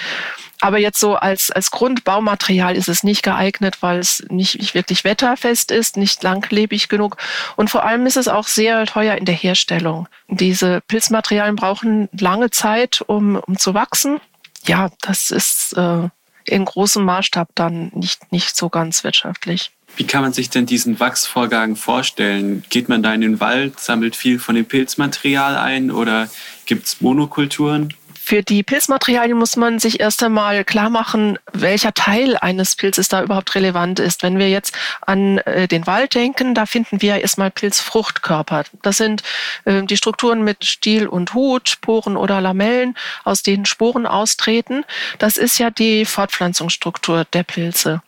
Aber 0.60 0.78
jetzt 0.78 0.98
so 0.98 1.14
als, 1.16 1.50
als 1.50 1.70
Grundbaumaterial 1.70 2.76
ist 2.76 2.88
es 2.88 3.02
nicht 3.02 3.22
geeignet, 3.22 3.78
weil 3.80 3.98
es 3.98 4.24
nicht, 4.30 4.58
nicht 4.58 4.74
wirklich 4.74 5.04
wetterfest 5.04 5.70
ist, 5.70 5.96
nicht 5.96 6.22
langlebig 6.22 6.88
genug. 6.88 7.18
Und 7.56 7.70
vor 7.70 7.84
allem 7.84 8.06
ist 8.06 8.16
es 8.16 8.28
auch 8.28 8.46
sehr 8.46 8.86
teuer 8.86 9.16
in 9.16 9.26
der 9.26 9.34
Herstellung. 9.34 10.08
Diese 10.28 10.80
Pilzmaterialien 10.88 11.56
brauchen 11.56 12.08
lange 12.18 12.50
Zeit, 12.50 13.02
um, 13.06 13.36
um 13.36 13.58
zu 13.58 13.74
wachsen. 13.74 14.20
Ja, 14.64 14.90
das 15.02 15.30
ist 15.30 15.74
äh, 15.76 16.08
in 16.44 16.64
großem 16.64 17.04
Maßstab 17.04 17.50
dann 17.54 17.90
nicht, 17.94 18.32
nicht 18.32 18.56
so 18.56 18.68
ganz 18.68 19.04
wirtschaftlich. 19.04 19.70
Wie 19.96 20.06
kann 20.06 20.22
man 20.22 20.32
sich 20.32 20.50
denn 20.50 20.66
diesen 20.66 20.98
Wachsvorgang 21.00 21.76
vorstellen? 21.76 22.64
Geht 22.68 22.88
man 22.88 23.02
da 23.02 23.14
in 23.14 23.20
den 23.20 23.40
Wald, 23.40 23.80
sammelt 23.80 24.16
viel 24.16 24.38
von 24.38 24.54
dem 24.54 24.66
Pilzmaterial 24.66 25.56
ein 25.56 25.90
oder 25.90 26.28
gibt 26.66 26.86
es 26.86 27.00
Monokulturen? 27.00 27.94
Für 28.28 28.42
die 28.42 28.64
Pilzmaterialien 28.64 29.38
muss 29.38 29.54
man 29.54 29.78
sich 29.78 30.00
erst 30.00 30.20
einmal 30.20 30.64
klar 30.64 30.90
machen, 30.90 31.38
welcher 31.52 31.94
Teil 31.94 32.36
eines 32.36 32.74
Pilzes 32.74 33.08
da 33.08 33.22
überhaupt 33.22 33.54
relevant 33.54 34.00
ist. 34.00 34.24
Wenn 34.24 34.40
wir 34.40 34.50
jetzt 34.50 34.76
an 35.02 35.38
äh, 35.38 35.68
den 35.68 35.86
Wald 35.86 36.16
denken, 36.16 36.52
da 36.52 36.66
finden 36.66 37.00
wir 37.00 37.20
erstmal 37.20 37.52
Pilzfruchtkörper. 37.52 38.64
Das 38.82 38.96
sind 38.96 39.22
äh, 39.64 39.84
die 39.84 39.96
Strukturen 39.96 40.42
mit 40.42 40.64
Stiel 40.64 41.06
und 41.06 41.34
Hut, 41.34 41.68
Sporen 41.68 42.16
oder 42.16 42.40
Lamellen, 42.40 42.96
aus 43.22 43.44
denen 43.44 43.64
Sporen 43.64 44.06
austreten. 44.06 44.84
Das 45.20 45.36
ist 45.36 45.58
ja 45.58 45.70
die 45.70 46.04
Fortpflanzungsstruktur 46.04 47.26
der 47.32 47.44
Pilze. 47.44 48.02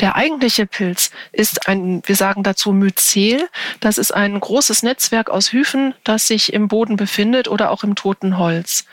Der 0.00 0.14
eigentliche 0.14 0.66
Pilz 0.66 1.10
ist 1.32 1.68
ein, 1.68 2.02
wir 2.04 2.16
sagen 2.16 2.42
dazu 2.42 2.72
Myzel. 2.72 3.48
Das 3.80 3.96
ist 3.96 4.12
ein 4.12 4.38
großes 4.38 4.82
Netzwerk 4.82 5.30
aus 5.30 5.52
Hyphen, 5.52 5.94
das 6.04 6.26
sich 6.26 6.52
im 6.52 6.68
Boden 6.68 6.96
befindet 6.96 7.48
oder 7.48 7.70
auch 7.70 7.82
im 7.82 7.94
toten 7.94 8.36
Holz. 8.36 8.84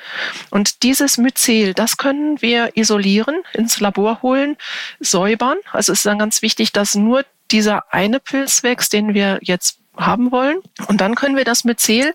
Und 0.50 0.61
und 0.62 0.84
dieses 0.84 1.18
Myzel, 1.18 1.74
das 1.74 1.98
können 1.98 2.40
wir 2.40 2.78
isolieren, 2.78 3.42
ins 3.54 3.80
Labor 3.80 4.22
holen, 4.22 4.58
säubern. 5.00 5.58
Also 5.72 5.92
es 5.92 6.02
ist 6.02 6.06
dann 6.06 6.20
ganz 6.20 6.44
wichtig, 6.44 6.72
dass 6.72 6.94
nur 6.94 7.26
dieser 7.50 7.92
eine 7.92 8.20
Pilz 8.20 8.62
wächst, 8.62 8.94
den 8.94 9.16
wir 9.16 9.40
jetzt 9.42 9.80
haben 9.98 10.32
wollen. 10.32 10.60
Und 10.86 11.02
dann 11.02 11.16
können 11.16 11.36
wir 11.36 11.46
das 11.46 11.64
Myzel 11.64 12.14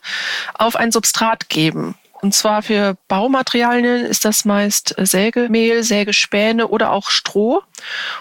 auf 0.55 0.77
ein 0.77 0.93
Substrat 0.93 1.49
geben. 1.49 1.97
Und 2.13 2.37
zwar 2.37 2.63
für 2.63 2.97
Baumaterialien 3.09 4.05
ist 4.05 4.25
das 4.25 4.45
meist 4.45 4.95
Sägemehl, 4.97 5.83
Sägespäne 5.83 6.69
oder 6.69 6.93
auch 6.93 7.11
Stroh. 7.11 7.65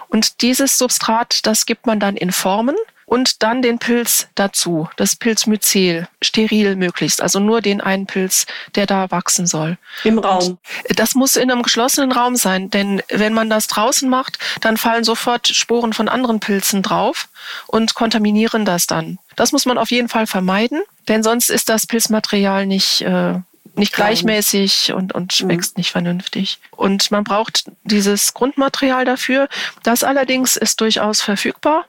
Und 0.07 0.41
dieses 0.41 0.79
Substrat, 0.79 1.45
das 1.45 1.67
gibt 1.67 1.85
man 1.85 1.99
dann 1.99 2.17
in 2.17 2.31
Formen 2.31 2.75
und 3.05 3.43
dann 3.43 3.61
den 3.61 3.79
Pilz 3.79 4.27
dazu, 4.35 4.89
das 4.95 5.15
Pilzmyzel, 5.15 6.07
steril 6.21 6.75
möglichst, 6.75 7.21
also 7.21 7.39
nur 7.39 7.61
den 7.61 7.81
einen 7.81 8.07
Pilz, 8.07 8.45
der 8.75 8.85
da 8.85 9.11
wachsen 9.11 9.45
soll. 9.45 9.77
Im 10.03 10.19
Raum. 10.19 10.57
Und 10.89 10.99
das 10.99 11.15
muss 11.15 11.35
in 11.35 11.51
einem 11.51 11.63
geschlossenen 11.63 12.11
Raum 12.11 12.35
sein, 12.35 12.69
denn 12.69 13.01
wenn 13.09 13.33
man 13.33 13.49
das 13.49 13.67
draußen 13.67 14.09
macht, 14.09 14.39
dann 14.61 14.77
fallen 14.77 15.03
sofort 15.03 15.47
Sporen 15.47 15.93
von 15.93 16.09
anderen 16.09 16.39
Pilzen 16.39 16.81
drauf 16.81 17.29
und 17.67 17.93
kontaminieren 17.93 18.65
das 18.65 18.87
dann. 18.87 19.19
Das 19.35 19.51
muss 19.51 19.65
man 19.65 19.77
auf 19.77 19.91
jeden 19.91 20.09
Fall 20.09 20.27
vermeiden, 20.27 20.81
denn 21.07 21.23
sonst 21.23 21.49
ist 21.49 21.69
das 21.69 21.85
Pilzmaterial 21.87 22.65
nicht 22.65 23.01
äh, 23.01 23.35
nicht 23.77 23.93
gleichmäßig 23.93 24.93
und, 24.93 25.13
und 25.13 25.41
mhm. 25.41 25.49
wächst 25.49 25.77
nicht 25.77 25.91
vernünftig. 25.91 26.59
Und 26.71 27.11
man 27.11 27.23
braucht 27.23 27.65
dieses 27.83 28.33
Grundmaterial 28.33 29.05
dafür. 29.05 29.47
Das 29.83 30.03
allerdings 30.03 30.55
ist 30.55 30.81
durchaus 30.81 31.21
verfügbar. 31.21 31.85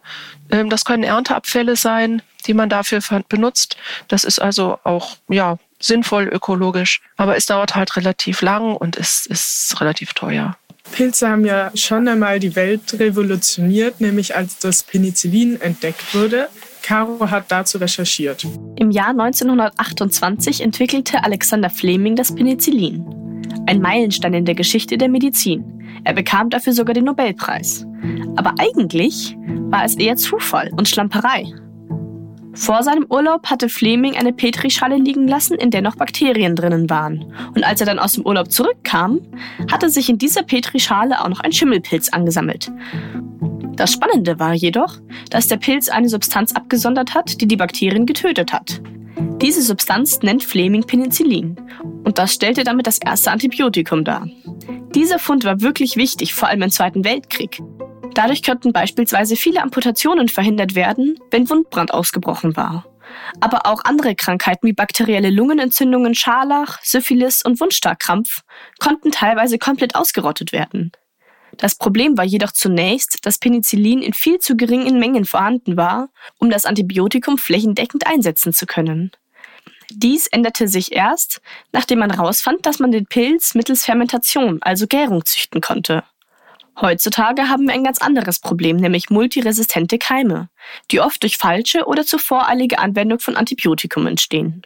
Ähm, 0.51 0.71
das 0.71 0.85
können 0.85 1.03
Ernteabfälle 1.03 1.77
sein, 1.77 2.23
die 2.47 2.55
man 2.55 2.69
dafür 2.69 3.01
benutzt. 3.29 3.77
Das 4.09 4.25
ist 4.25 4.41
also 4.41 4.79
auch, 4.85 5.17
ja, 5.29 5.59
sinnvoll 5.79 6.25
ökologisch. 6.25 7.01
Aber 7.17 7.37
es 7.37 7.47
dauert 7.47 7.75
halt 7.75 7.97
relativ 7.97 8.43
lang 8.43 8.75
und 8.77 8.97
es 8.97 9.27
ist 9.27 9.81
relativ 9.81 10.15
teuer. 10.15 10.57
Pilze 10.93 11.29
haben 11.29 11.45
ja 11.45 11.71
schon 11.75 12.07
einmal 12.09 12.39
die 12.39 12.55
Welt 12.55 12.95
revolutioniert, 12.99 14.01
nämlich 14.01 14.37
als 14.37 14.59
das 14.59 14.83
Penicillin 14.83 15.61
entdeckt 15.61 16.15
wurde. 16.15 16.49
Caro 16.87 17.29
hat 17.29 17.47
dazu 17.49 17.79
recherchiert. 17.79 18.47
Im 18.77 18.93
Jahr 18.93 19.09
1928 19.09 20.61
entwickelte 20.61 21.25
Alexander 21.25 21.69
Fleming 21.69 22.15
das 22.15 22.33
Penicillin. 22.33 23.05
Ein 23.67 23.81
Meilenstein 23.81 24.35
in 24.35 24.45
der 24.45 24.55
Geschichte 24.55 24.97
der 24.97 25.09
Medizin. 25.09 25.65
Er 26.05 26.13
bekam 26.13 26.49
dafür 26.49 26.73
sogar 26.73 26.95
den 26.95 27.07
Nobelpreis. 27.07 27.85
Aber 28.37 28.55
eigentlich 28.59 29.37
war 29.69 29.85
es 29.85 29.97
eher 29.97 30.15
Zufall 30.15 30.71
und 30.77 30.89
Schlamperei. 30.89 31.53
Vor 32.57 32.83
seinem 32.83 33.07
Urlaub 33.11 33.47
hatte 33.47 33.69
Fleming 33.69 34.17
eine 34.17 34.33
Petrischale 34.33 34.97
liegen 34.97 35.29
lassen, 35.29 35.55
in 35.55 35.71
der 35.71 35.83
noch 35.83 35.97
Bakterien 35.97 36.57
drinnen 36.57 36.89
waren. 36.89 37.33
Und 37.55 37.65
als 37.65 37.81
er 37.81 37.87
dann 37.87 37.99
aus 37.99 38.15
dem 38.15 38.25
Urlaub 38.25 38.51
zurückkam, 38.51 39.21
hatte 39.71 39.91
sich 39.91 40.09
in 40.09 40.17
dieser 40.17 40.43
Petrischale 40.43 41.23
auch 41.23 41.29
noch 41.29 41.41
ein 41.41 41.53
Schimmelpilz 41.53 42.09
angesammelt. 42.09 42.73
Das 43.77 43.93
Spannende 43.93 44.39
war 44.41 44.55
jedoch, 44.55 44.97
dass 45.29 45.49
der 45.49 45.59
Pilz 45.59 45.91
eine 45.91 46.09
Substanz 46.09 46.53
abgesondert 46.53 47.15
hat, 47.15 47.41
die 47.43 47.47
die 47.47 47.57
Bakterien 47.57 48.07
getötet 48.07 48.55
hat. 48.55 48.81
Diese 49.43 49.61
Substanz 49.61 50.23
nennt 50.23 50.43
Fleming 50.43 50.85
Penicillin 50.85 51.57
und 52.05 52.19
das 52.19 52.33
stellte 52.33 52.65
damit 52.65 52.87
das 52.87 52.99
erste 52.99 53.31
Antibiotikum 53.31 54.03
dar. 54.03 54.27
Dieser 54.95 55.19
Fund 55.19 55.45
war 55.45 55.61
wirklich 55.61 55.97
wichtig, 55.97 56.33
vor 56.33 56.49
allem 56.49 56.63
im 56.63 56.71
Zweiten 56.71 57.05
Weltkrieg. 57.05 57.61
Dadurch 58.17 58.43
konnten 58.43 58.73
beispielsweise 58.73 59.37
viele 59.37 59.63
Amputationen 59.63 60.29
verhindert 60.29 60.75
werden, 60.75 61.19
wenn 61.31 61.51
Wundbrand 61.51 61.93
ausgebrochen 61.93 62.57
war. 62.57 62.87
Aber 63.41 63.67
auch 63.67 63.85
andere 63.85 64.15
Krankheiten 64.15 64.67
wie 64.67 64.73
bakterielle 64.73 65.29
Lungenentzündungen, 65.29 66.15
Scharlach, 66.15 66.79
Syphilis 66.83 67.43
und 67.45 67.61
Wundstarkrampf 67.61 68.43
konnten 68.81 69.11
teilweise 69.11 69.59
komplett 69.59 69.95
ausgerottet 69.95 70.53
werden. 70.53 70.93
Das 71.59 71.75
Problem 71.75 72.17
war 72.17 72.25
jedoch 72.25 72.53
zunächst, 72.53 73.19
dass 73.27 73.39
Penicillin 73.39 74.01
in 74.01 74.15
viel 74.15 74.39
zu 74.39 74.57
geringen 74.57 74.99
Mengen 74.99 75.27
vorhanden 75.27 75.77
war, 75.77 76.09
um 76.39 76.49
das 76.49 76.65
Antibiotikum 76.65 77.37
flächendeckend 77.37 78.07
einsetzen 78.07 78.55
zu 78.55 78.65
können. 78.65 79.11
Dies 79.91 80.27
änderte 80.27 80.69
sich 80.69 80.93
erst, 80.93 81.43
nachdem 81.71 81.99
man 81.99 82.15
herausfand, 82.15 82.65
dass 82.65 82.79
man 82.79 82.93
den 82.93 83.05
Pilz 83.05 83.55
mittels 83.55 83.85
Fermentation, 83.85 84.63
also 84.63 84.87
Gärung, 84.87 85.23
züchten 85.27 85.61
konnte. 85.61 86.03
Heutzutage 86.79 87.49
haben 87.49 87.67
wir 87.67 87.75
ein 87.75 87.85
ganz 87.85 88.03
anderes 88.03 88.39
Problem, 88.39 88.77
nämlich 88.77 89.09
multiresistente 89.09 89.99
Keime, 89.99 90.51
die 90.91 91.01
oft 91.01 91.23
durch 91.23 91.39
falsche 91.39 91.87
oder 91.87 92.05
zu 92.05 92.19
voreilige 92.19 92.79
Anwendung 92.79 93.19
von 93.19 93.37
Antibiotikum 93.37 94.07
entstehen. 94.07 94.63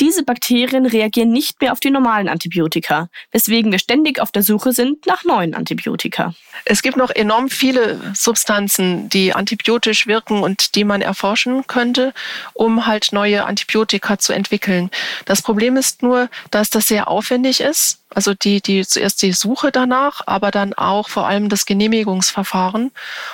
Diese 0.00 0.22
Bakterien 0.22 0.86
reagieren 0.86 1.30
nicht 1.30 1.60
mehr 1.60 1.72
auf 1.72 1.80
die 1.80 1.90
normalen 1.90 2.28
Antibiotika, 2.28 3.10
weswegen 3.32 3.70
wir 3.70 3.78
ständig 3.78 4.18
auf 4.18 4.32
der 4.32 4.42
Suche 4.42 4.72
sind 4.72 5.06
nach 5.06 5.24
neuen 5.24 5.54
Antibiotika. 5.54 6.34
Es 6.64 6.80
gibt 6.80 6.96
noch 6.96 7.10
enorm 7.10 7.50
viele 7.50 8.00
Substanzen, 8.14 9.10
die 9.10 9.34
antibiotisch 9.34 10.06
wirken 10.06 10.42
und 10.42 10.74
die 10.74 10.84
man 10.84 11.02
erforschen 11.02 11.66
könnte, 11.66 12.14
um 12.54 12.86
halt 12.86 13.12
neue 13.12 13.44
Antibiotika 13.44 14.18
zu 14.18 14.32
entwickeln. 14.32 14.90
Das 15.26 15.42
Problem 15.42 15.76
ist 15.76 16.02
nur, 16.02 16.30
dass 16.50 16.70
das 16.70 16.88
sehr 16.88 17.08
aufwendig 17.08 17.60
ist. 17.60 17.98
Also 18.08 18.32
die, 18.32 18.62
die 18.62 18.86
zuerst 18.86 19.20
die 19.20 19.32
Suche 19.32 19.70
danach, 19.70 20.22
aber 20.26 20.50
dann 20.50 20.72
auch 20.72 21.10
vor 21.10 21.28
allem 21.28 21.50
das 21.50 21.66
Genehmigungsverfahren. 21.66 22.90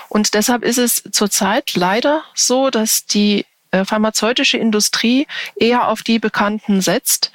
Und 0.09 0.35
deshalb 0.35 0.65
ist 0.65 0.79
es 0.79 1.05
zurzeit 1.13 1.77
leider 1.77 2.25
so, 2.35 2.71
dass 2.71 3.07
die 3.07 3.47
pharmazeutische 3.85 4.57
Industrie 4.57 5.27
eher 5.57 5.89
auf 5.89 6.03
die 6.03 6.19
Bekannten 6.19 6.81
setzt 6.81 7.33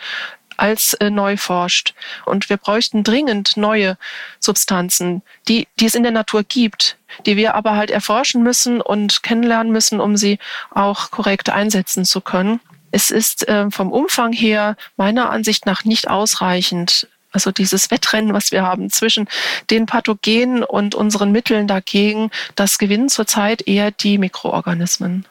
als 0.62 0.94
äh, 0.94 1.10
neu 1.10 1.38
forscht. 1.38 1.94
Und 2.26 2.50
wir 2.50 2.58
bräuchten 2.58 3.04
dringend 3.04 3.58
neue 3.58 3.98
Substanzen, 4.40 5.24
die, 5.48 5.68
die 5.80 5.88
es 5.88 5.96
in 5.96 6.04
der 6.04 6.12
Natur 6.12 6.44
gibt, 6.44 6.98
die 7.26 7.36
wir 7.36 7.56
aber 7.56 7.76
halt 7.76 7.90
erforschen 7.90 8.44
müssen 8.44 8.80
und 8.80 9.24
kennenlernen 9.24 9.72
müssen, 9.72 10.00
um 10.00 10.16
sie 10.18 10.38
auch 10.70 11.12
korrekt 11.12 11.50
einsetzen 11.50 12.06
zu 12.06 12.22
können. 12.22 12.60
Es 12.92 13.10
ist 13.10 13.48
äh, 13.48 13.72
vom 13.72 13.92
Umfang 13.92 14.34
her 14.34 14.76
meiner 14.98 15.30
Ansicht 15.32 15.66
nach 15.66 15.84
nicht 15.84 16.10
ausreichend. 16.10 17.08
Also 17.32 17.52
dieses 17.52 17.90
Wettrennen, 17.92 18.34
was 18.34 18.52
wir 18.52 18.64
haben 18.64 18.90
zwischen 18.90 19.28
den 19.70 19.86
Pathogenen 19.86 20.64
und 20.64 20.96
unseren 20.96 21.32
Mitteln 21.32 21.66
dagegen, 21.66 22.30
das 22.56 22.78
gewinnen 22.78 23.10
zurzeit 23.10 23.66
eher 23.68 23.92
die 23.92 24.18
Mikroorganismen. 24.18 25.26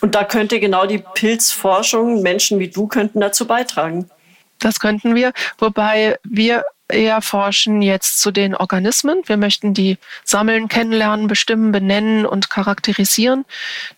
Und 0.00 0.14
da 0.14 0.24
könnte 0.24 0.60
genau 0.60 0.86
die 0.86 1.02
Pilzforschung, 1.14 2.22
Menschen 2.22 2.58
wie 2.58 2.68
du 2.68 2.86
könnten 2.86 3.20
dazu 3.20 3.46
beitragen. 3.46 4.08
Das 4.58 4.80
könnten 4.80 5.14
wir, 5.14 5.32
wobei 5.58 6.18
wir 6.24 6.64
eher 6.88 7.20
forschen 7.20 7.82
jetzt 7.82 8.20
zu 8.20 8.30
den 8.30 8.54
Organismen. 8.54 9.22
Wir 9.26 9.36
möchten 9.36 9.74
die 9.74 9.98
sammeln, 10.24 10.68
kennenlernen, 10.68 11.28
bestimmen, 11.28 11.70
benennen 11.70 12.24
und 12.24 12.50
charakterisieren. 12.50 13.44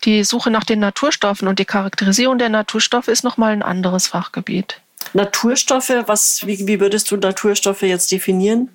Die 0.05 0.25
Suche 0.25 0.51
nach 0.51 0.65
den 0.65 0.81
Naturstoffen 0.81 1.49
und 1.49 1.59
die 1.59 1.65
Charakterisierung 1.65 2.39
der 2.39 2.49
Naturstoffe 2.49 3.09
ist 3.09 3.23
nochmal 3.23 3.53
ein 3.53 3.63
anderes 3.63 4.09
Fachgebiet. 4.09 4.81
Naturstoffe, 5.13 5.93
was, 6.07 6.47
wie, 6.47 6.67
wie 6.67 6.81
würdest 6.81 7.11
du 7.11 7.17
Naturstoffe 7.17 7.83
jetzt 7.83 8.11
definieren? 8.13 8.69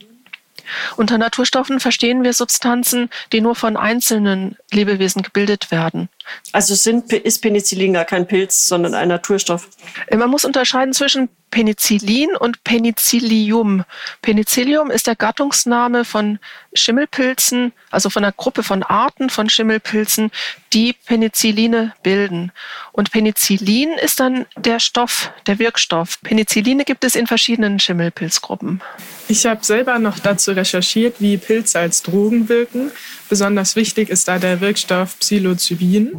Unter 0.96 1.18
Naturstoffen 1.18 1.80
verstehen 1.80 2.24
wir 2.24 2.34
Substanzen, 2.34 3.10
die 3.32 3.42
nur 3.42 3.56
von 3.56 3.78
einzelnen 3.78 4.58
Lebewesen 4.72 5.22
gebildet 5.22 5.72
werden. 5.72 6.10
Also 6.52 6.76
sind, 6.76 7.12
ist 7.14 7.42
Penicillin 7.42 7.94
gar 7.94 8.06
kein 8.06 8.28
Pilz, 8.28 8.66
sondern 8.66 8.94
ein 8.94 9.10
Naturstoff? 9.10 9.68
Man 10.12 10.30
muss 10.30 10.46
unterscheiden 10.46 10.94
zwischen 10.94 11.30
Penicillin 11.52 12.36
und 12.36 12.64
Penicillium. 12.66 13.86
Penicillium 14.22 14.92
ist 14.92 15.08
der 15.08 15.16
Gattungsname 15.16 16.04
von 16.04 16.40
Schimmelpilzen, 16.74 17.72
also 17.92 18.10
von 18.10 18.26
einer 18.26 18.34
Gruppe 18.34 18.62
von 18.62 18.84
Arten 18.84 19.30
von 19.30 19.50
Schimmelpilzen, 19.50 20.32
die 20.74 20.94
Penicilline 20.94 21.94
bilden. 22.04 22.52
Und 22.92 23.12
Penicillin 23.12 23.92
ist 23.94 24.20
dann 24.20 24.46
der 24.58 24.80
Stoff, 24.80 25.32
der 25.48 25.58
Wirkstoff. 25.58 26.20
Penicilline 26.24 26.84
gibt 26.84 27.06
es 27.06 27.16
in 27.16 27.26
verschiedenen 27.26 27.80
Schimmelpilzgruppen. 27.80 28.82
Ich 29.28 29.46
habe 29.46 29.66
selber 29.66 29.98
noch 29.98 30.20
dazu 30.20 30.52
recherchiert, 30.52 31.16
wie 31.20 31.38
Pilze 31.38 31.80
als 31.80 32.04
Drogen 32.04 32.48
wirken. 32.48 32.92
Besonders 33.28 33.76
wichtig 33.76 34.10
ist 34.10 34.28
da 34.28 34.38
der 34.38 34.62
Wirkstoff 34.62 35.18
Psilocybin. 35.20 36.12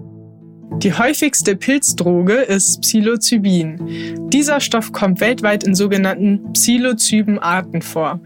Die 0.83 0.93
häufigste 0.93 1.55
Pilzdroge 1.55 2.35
ist 2.35 2.81
Psilocybin. 2.81 4.29
Dieser 4.31 4.61
Stoff 4.61 4.93
kommt 4.93 5.21
weltweit 5.21 5.65
in 5.65 5.75
sogenannten 5.77 6.53
Psilocyben-Arten 6.53 7.81
vor. 7.81 8.21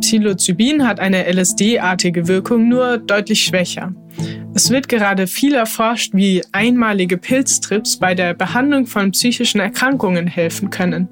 Psilocybin 0.00 0.86
hat 0.86 1.00
eine 1.00 1.30
LSD-artige 1.30 2.28
Wirkung, 2.28 2.68
nur 2.68 2.98
deutlich 2.98 3.42
schwächer. 3.44 3.92
Es 4.52 4.70
wird 4.70 4.88
gerade 4.88 5.26
viel 5.26 5.54
erforscht, 5.54 6.12
wie 6.12 6.42
einmalige 6.52 7.16
Pilztrips 7.16 7.96
bei 7.96 8.14
der 8.14 8.34
Behandlung 8.34 8.86
von 8.86 9.12
psychischen 9.12 9.60
Erkrankungen 9.60 10.26
helfen 10.26 10.70
können. 10.70 11.08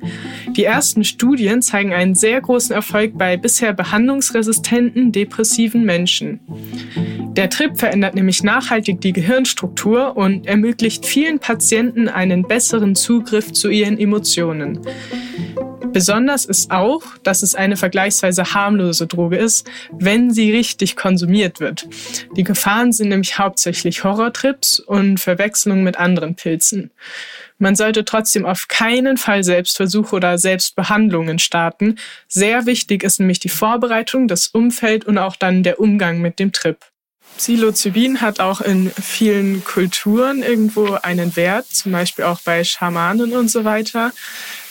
Die 0.56 0.64
ersten 0.64 1.04
Studien 1.04 1.62
zeigen 1.62 1.92
einen 1.92 2.14
sehr 2.14 2.40
großen 2.40 2.74
Erfolg 2.74 3.16
bei 3.16 3.36
bisher 3.36 3.72
behandlungsresistenten 3.72 5.12
depressiven 5.12 5.84
Menschen. 5.84 6.40
Der 7.38 7.48
Trip 7.48 7.78
verändert 7.78 8.16
nämlich 8.16 8.42
nachhaltig 8.42 9.00
die 9.00 9.12
Gehirnstruktur 9.12 10.16
und 10.16 10.46
ermöglicht 10.46 11.06
vielen 11.06 11.38
Patienten 11.38 12.08
einen 12.08 12.42
besseren 12.42 12.96
Zugriff 12.96 13.52
zu 13.52 13.68
ihren 13.68 13.98
Emotionen. 13.98 14.80
Besonders 15.86 16.44
ist 16.44 16.70
auch, 16.70 17.02
dass 17.22 17.42
es 17.42 17.54
eine 17.54 17.76
vergleichsweise 17.76 18.54
harmlose 18.54 19.06
Droge 19.06 19.36
ist, 19.36 19.70
wenn 19.92 20.30
sie 20.30 20.50
richtig 20.50 20.96
konsumiert 20.96 21.60
wird. 21.60 21.88
Die 22.36 22.44
Gefahren 22.44 22.92
sind 22.92 23.08
nämlich 23.08 23.38
hauptsächlich 23.38 24.04
Horrortrips 24.04 24.80
und 24.80 25.18
Verwechslung 25.18 25.82
mit 25.82 25.98
anderen 25.98 26.34
Pilzen. 26.34 26.90
Man 27.58 27.74
sollte 27.74 28.04
trotzdem 28.04 28.46
auf 28.46 28.68
keinen 28.68 29.16
Fall 29.16 29.42
Selbstversuche 29.42 30.14
oder 30.14 30.38
Selbstbehandlungen 30.38 31.38
starten. 31.38 31.96
Sehr 32.28 32.66
wichtig 32.66 33.02
ist 33.02 33.18
nämlich 33.18 33.40
die 33.40 33.48
Vorbereitung, 33.48 34.28
das 34.28 34.48
Umfeld 34.48 35.04
und 35.04 35.18
auch 35.18 35.36
dann 35.36 35.62
der 35.62 35.80
Umgang 35.80 36.20
mit 36.20 36.38
dem 36.38 36.52
Trip. 36.52 36.78
Psilocybin 37.38 38.20
hat 38.20 38.40
auch 38.40 38.60
in 38.60 38.90
vielen 38.90 39.64
Kulturen 39.64 40.42
irgendwo 40.42 40.94
einen 41.02 41.34
Wert, 41.36 41.66
zum 41.72 41.92
Beispiel 41.92 42.24
auch 42.24 42.40
bei 42.40 42.64
Schamanen 42.64 43.32
und 43.32 43.50
so 43.50 43.64
weiter. 43.64 44.12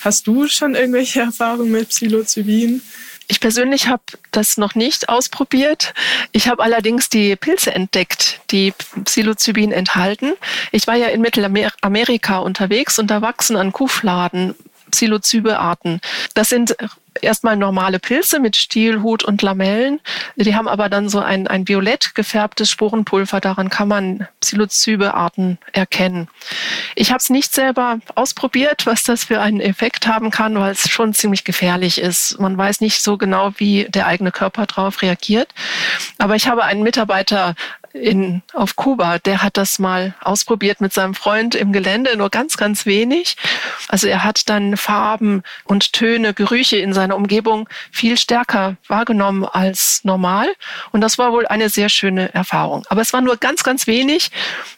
Hast 0.01 0.27
du 0.27 0.47
schon 0.47 0.75
irgendwelche 0.75 1.21
Erfahrungen 1.31 1.71
mit 1.71 1.89
Psilocybin? 1.89 2.81
Ich 3.29 3.39
persönlich 3.39 3.87
habe 3.87 4.03
das 4.31 4.57
noch 4.57 4.75
nicht 4.75 5.09
ausprobiert. 5.09 5.93
Ich 6.31 6.47
habe 6.47 6.63
allerdings 6.63 7.09
die 7.09 7.35
Pilze 7.35 7.73
entdeckt, 7.73 8.39
die 8.51 8.73
Psilocybin 9.03 9.71
enthalten. 9.71 10.33
Ich 10.71 10.87
war 10.87 10.95
ja 10.95 11.07
in 11.07 11.21
Mittelamerika 11.21 12.37
unterwegs 12.37 12.99
und 12.99 13.07
da 13.11 13.21
wachsen 13.21 13.57
an 13.57 13.73
Kuhfladen 13.73 14.55
Psilocybe-Arten. 14.91 15.99
Das 16.33 16.49
sind 16.49 16.75
erstmal 17.21 17.55
normale 17.55 17.99
Pilze 17.99 18.39
mit 18.39 18.55
Stiel, 18.55 19.01
Hut 19.01 19.23
und 19.23 19.41
Lamellen. 19.41 19.99
Die 20.35 20.55
haben 20.55 20.67
aber 20.67 20.89
dann 20.89 21.09
so 21.09 21.19
ein, 21.19 21.47
ein 21.47 21.67
violett 21.67 22.15
gefärbtes 22.15 22.69
Sporenpulver. 22.69 23.39
Daran 23.39 23.69
kann 23.69 23.87
man 23.87 24.27
Psilocybe-Arten 24.41 25.57
erkennen. 25.73 26.27
Ich 26.95 27.09
habe 27.09 27.19
es 27.19 27.29
nicht 27.29 27.53
selber 27.53 27.99
ausprobiert, 28.15 28.85
was 28.85 29.03
das 29.03 29.25
für 29.25 29.41
einen 29.41 29.61
Effekt 29.61 30.07
haben 30.07 30.31
kann, 30.31 30.59
weil 30.59 30.71
es 30.71 30.89
schon 30.89 31.13
ziemlich 31.13 31.43
gefährlich 31.43 31.99
ist. 31.99 32.39
Man 32.39 32.57
weiß 32.57 32.81
nicht 32.81 33.01
so 33.01 33.17
genau, 33.17 33.53
wie 33.57 33.85
der 33.89 34.07
eigene 34.07 34.31
Körper 34.31 34.65
darauf 34.65 35.01
reagiert. 35.01 35.49
Aber 36.17 36.35
ich 36.35 36.47
habe 36.47 36.63
einen 36.63 36.83
Mitarbeiter 36.83 37.55
in, 38.01 38.41
auf 38.53 38.75
Kuba, 38.75 39.19
der 39.19 39.43
hat 39.43 39.57
das 39.57 39.79
mal 39.79 40.15
ausprobiert 40.21 40.81
mit 40.81 40.93
seinem 40.93 41.13
Freund 41.13 41.55
im 41.55 41.73
Gelände, 41.73 42.17
nur 42.17 42.29
ganz, 42.29 42.57
ganz 42.57 42.85
wenig. 42.85 43.35
Also 43.87 44.07
er 44.07 44.23
hat 44.23 44.49
dann 44.49 44.77
Farben 44.77 45.43
und 45.65 45.93
Töne, 45.93 46.33
Gerüche 46.33 46.77
in 46.77 46.93
seiner 46.93 47.15
Umgebung 47.15 47.67
viel 47.91 48.17
stärker 48.17 48.77
wahrgenommen 48.87 49.45
als 49.45 50.01
normal. 50.03 50.47
Und 50.91 51.01
das 51.01 51.17
war 51.17 51.31
wohl 51.31 51.47
eine 51.47 51.69
sehr 51.69 51.89
schöne 51.89 52.33
Erfahrung. 52.33 52.85
Aber 52.89 53.01
es 53.01 53.13
war 53.13 53.21
nur 53.21 53.37
ganz, 53.37 53.63
ganz 53.63 53.87
wenig. 53.87 54.31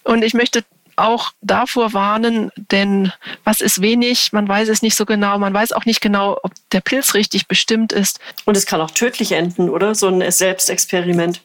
Und 0.03 0.23
ich 0.23 0.33
möchte 0.33 0.63
auch 0.99 1.31
davor 1.41 1.93
warnen, 1.93 2.51
denn 2.55 3.11
was 3.43 3.61
ist 3.61 3.81
wenig, 3.81 4.31
man 4.33 4.47
weiß 4.47 4.69
es 4.69 4.81
nicht 4.81 4.95
so 4.95 5.05
genau, 5.05 5.37
man 5.39 5.53
weiß 5.53 5.71
auch 5.73 5.85
nicht 5.85 6.01
genau, 6.01 6.37
ob 6.43 6.51
der 6.71 6.81
Pilz 6.81 7.13
richtig 7.13 7.47
bestimmt 7.47 7.91
ist. 7.91 8.19
Und 8.45 8.57
es 8.57 8.65
kann 8.65 8.81
auch 8.81 8.91
tödlich 8.91 9.31
enden, 9.31 9.69
oder? 9.69 9.95
So 9.95 10.07
ein 10.07 10.29
Selbstexperiment. 10.31 11.41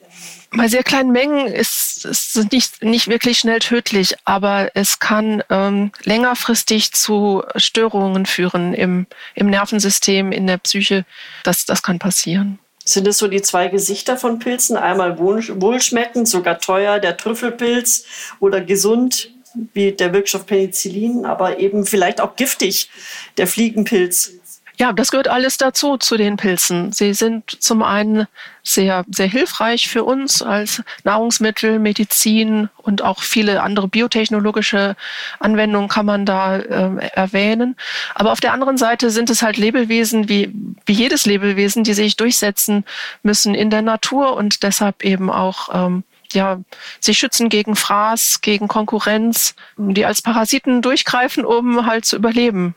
Bei 0.57 0.69
sehr 0.69 0.85
kleinen 0.85 1.11
Mengen 1.11 1.49
ist 1.49 2.05
es 2.05 2.37
nicht, 2.53 2.83
nicht 2.83 3.09
wirklich 3.09 3.40
schnell 3.40 3.59
tödlich, 3.59 4.14
aber 4.25 4.71
es 4.75 5.01
kann 5.01 5.43
ähm, 5.51 5.90
längerfristig 6.05 6.93
zu 6.93 7.43
Störungen 7.57 8.25
führen 8.25 8.73
im, 8.73 9.07
im 9.35 9.51
Nervensystem, 9.51 10.31
in 10.31 10.47
der 10.47 10.59
Psyche. 10.59 11.05
Das, 11.43 11.64
das 11.64 11.83
kann 11.83 11.99
passieren. 11.99 12.61
Sind 12.85 13.09
es 13.09 13.19
so 13.19 13.29
die 13.29 13.43
zwei 13.43 13.69
Gesichter 13.69 14.17
von 14.17 14.38
Pilzen? 14.38 14.77
Einmal 14.77 15.19
wohlschmeckend, 15.19 16.29
sogar 16.29 16.61
teuer, 16.61 17.01
der 17.01 17.17
Trüffelpilz 17.17 18.05
oder 18.40 18.61
gesund, 18.61 19.34
wie 19.73 19.93
der 19.93 20.12
Wirkstoff 20.12 20.47
Penicillin, 20.47 21.25
aber 21.25 21.59
eben 21.59 21.87
vielleicht 21.87 22.21
auch 22.21 22.37
giftig, 22.37 22.90
der 23.37 23.47
Fliegenpilz. 23.47 24.33
Ja, 24.77 24.93
das 24.93 25.12
gehört 25.12 25.29
alles 25.29 25.57
dazu, 25.57 25.99
zu 25.99 26.17
den 26.17 26.37
Pilzen. 26.37 26.90
Sie 26.90 27.14
sind 27.14 27.62
zum 27.62 27.85
einen 27.85 28.27
sehr, 28.64 29.05
sehr 29.09 29.29
hilfreich 29.29 29.88
für 29.88 30.03
uns 30.03 30.43
als 30.43 30.83
Nahrungsmittel, 31.05 31.79
Medizin 31.79 32.69
und 32.79 33.03
auch 33.03 33.23
viele 33.23 33.62
andere 33.62 33.87
biotechnologische 33.87 34.97
Anwendungen 35.38 35.88
kann 35.88 36.07
man 36.07 36.27
da 36.27 36.59
äh, 36.59 37.09
erwähnen. 37.12 37.77
Aber 38.17 38.33
auf 38.33 38.40
der 38.40 38.53
anderen 38.53 38.77
Seite 38.77 39.11
sind 39.11 39.31
es 39.31 39.43
halt 39.43 39.59
Lebewesen 39.59 40.29
wie, 40.29 40.51
wie 40.87 40.93
jedes 40.93 41.25
Lebewesen, 41.25 41.85
die 41.85 41.95
sich 41.95 42.17
durchsetzen 42.17 42.85
müssen 43.23 43.55
in 43.55 43.71
der 43.71 43.83
Natur 43.83 44.35
und 44.35 44.64
deshalb 44.64 45.05
eben 45.05 45.31
auch 45.31 45.69
ähm, 45.73 46.03
ja, 46.35 46.61
sich 47.01 47.18
schützen 47.18 47.49
gegen 47.49 47.77
Fraß, 47.77 48.40
gegen 48.40 48.68
Konkurrenz, 48.68 49.55
die 49.77 50.05
als 50.05 50.23
Parasiten 50.23 50.83
durchgreifen, 50.83 51.44
um 51.44 51.87
halt 51.87 52.05
zu 52.05 52.16
überleben. 52.16 52.75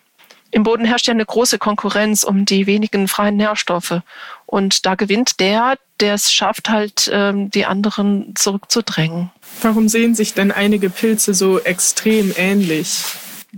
Im 0.51 0.63
Boden 0.63 0.85
herrscht 0.85 1.07
ja 1.07 1.13
eine 1.13 1.25
große 1.25 1.57
Konkurrenz 1.59 2.23
um 2.23 2.45
die 2.45 2.67
wenigen 2.67 3.07
freien 3.07 3.35
Nährstoffe. 3.35 4.01
Und 4.45 4.85
da 4.85 4.95
gewinnt 4.95 5.39
der, 5.39 5.77
der 5.99 6.13
es 6.13 6.31
schafft, 6.31 6.69
halt 6.69 7.09
ähm, 7.11 7.51
die 7.51 7.65
anderen 7.65 8.33
zurückzudrängen. 8.35 9.29
Warum 9.61 9.89
sehen 9.89 10.15
sich 10.15 10.33
denn 10.33 10.51
einige 10.51 10.89
Pilze 10.89 11.33
so 11.33 11.59
extrem 11.59 12.33
ähnlich? 12.37 13.03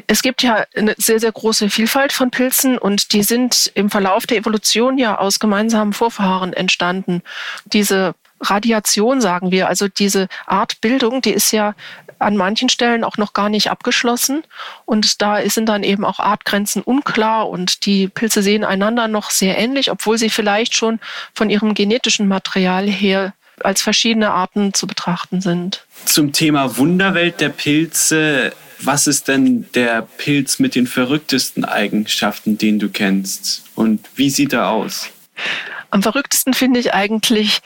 Es 0.08 0.22
gibt 0.22 0.44
ja 0.44 0.66
eine 0.76 0.96
sehr, 0.98 1.20
sehr 1.20 1.32
große 1.32 1.70
Vielfalt 1.70 2.14
von 2.14 2.32
Pilzen 2.32 2.78
und 2.78 3.14
die 3.14 3.24
sind 3.24 3.72
im 3.76 3.90
Verlauf 3.90 4.26
der 4.26 4.38
Evolution 4.38 4.98
ja 4.98 5.18
aus 5.18 5.40
gemeinsamen 5.40 5.94
Vorfahren 5.94 6.54
entstanden. 6.54 7.22
Diese 7.66 8.14
Radiation, 8.42 9.22
sagen 9.22 9.52
wir, 9.52 9.68
also 9.68 9.88
diese 9.88 10.28
Art 10.46 10.82
Bildung, 10.82 11.22
die 11.22 11.32
ist 11.32 11.52
ja 11.52 11.76
an 12.20 12.36
manchen 12.36 12.70
Stellen 12.70 13.04
auch 13.04 13.18
noch 13.18 13.34
gar 13.34 13.50
nicht 13.50 13.72
abgeschlossen. 13.72 14.44
Und 14.86 15.22
da 15.22 15.42
sind 15.50 15.68
dann 15.68 15.84
eben 15.84 16.06
auch 16.06 16.20
Artgrenzen 16.20 16.82
unklar 16.82 17.50
und 17.50 17.86
die 17.86 18.08
Pilze 18.08 18.42
sehen 18.42 18.64
einander 18.64 19.08
noch 19.08 19.32
sehr 19.32 19.58
ähnlich, 19.58 19.90
obwohl 19.90 20.18
sie 20.18 20.30
vielleicht 20.30 20.76
schon 20.76 21.00
von 21.34 21.50
ihrem 21.50 21.74
genetischen 21.74 22.28
Material 22.28 22.88
her 22.88 23.34
als 23.62 23.82
verschiedene 23.82 24.32
Arten 24.32 24.74
zu 24.74 24.88
betrachten 24.88 25.42
sind. 25.42 25.86
Zum 26.06 26.32
Thema 26.32 26.78
Wunderwelt 26.78 27.42
der 27.42 27.50
Pilze. 27.50 28.54
Was 28.82 29.08
ist 29.08 29.28
denn 29.28 29.70
der 29.74 30.04
Pilz 30.18 30.60
mit 30.60 30.76
den 30.76 30.88
verrücktesten 30.88 31.66
Eigenschaften, 31.66 32.58
den 32.58 32.80
du 32.80 32.90
kennst? 32.90 33.64
Und 33.76 34.06
wie 34.16 34.30
sieht 34.30 34.54
er 34.54 34.70
aus? 34.70 35.10
Am 35.92 36.04
verrücktesten 36.04 36.54
finde 36.54 36.80
ich 36.80 36.94
eigentlich 36.94 37.60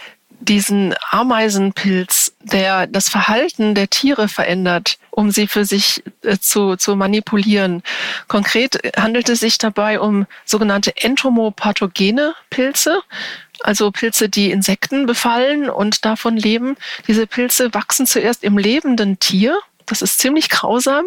diesen 0.44 0.94
Ameisenpilz, 1.12 2.34
der 2.42 2.88
das 2.88 3.10
Verhalten 3.10 3.76
der 3.76 3.90
Tiere 3.90 4.28
verändert, 4.28 4.98
um 5.12 5.32
sie 5.32 5.48
für 5.48 5.66
sich 5.66 6.04
äh, 6.24 6.38
zu, 6.38 6.76
zu 6.76 6.96
manipulieren. 6.96 7.84
Konkret 8.28 8.80
handelt 8.98 9.30
es 9.30 9.40
sich 9.40 9.58
dabei 9.58 10.00
um 10.00 10.26
sogenannte 10.46 10.96
entomopathogene 10.98 12.34
Pilze, 12.50 13.02
also 13.62 13.92
Pilze, 13.92 14.30
die 14.30 14.52
Insekten 14.52 15.06
befallen 15.06 15.70
und 15.70 16.06
davon 16.06 16.36
leben. 16.36 16.76
Diese 17.08 17.28
Pilze 17.28 17.74
wachsen 17.74 18.06
zuerst 18.06 18.44
im 18.44 18.58
lebenden 18.58 19.20
Tier. 19.20 19.58
Das 19.86 20.02
ist 20.02 20.20
ziemlich 20.20 20.50
grausam, 20.50 21.06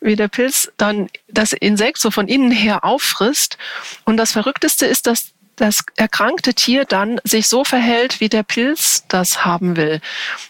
wie 0.00 0.16
der 0.16 0.28
Pilz 0.28 0.72
dann 0.76 1.08
das 1.28 1.52
Insekt 1.52 1.98
so 1.98 2.10
von 2.10 2.28
innen 2.28 2.50
her 2.50 2.84
auffrisst. 2.84 3.58
Und 4.04 4.16
das 4.16 4.32
Verrückteste 4.32 4.86
ist, 4.86 5.06
dass 5.06 5.32
das 5.62 5.84
erkrankte 5.94 6.54
Tier 6.54 6.84
dann 6.84 7.20
sich 7.22 7.46
so 7.46 7.62
verhält, 7.62 8.18
wie 8.18 8.28
der 8.28 8.42
Pilz 8.42 9.04
das 9.06 9.44
haben 9.44 9.76
will. 9.76 10.00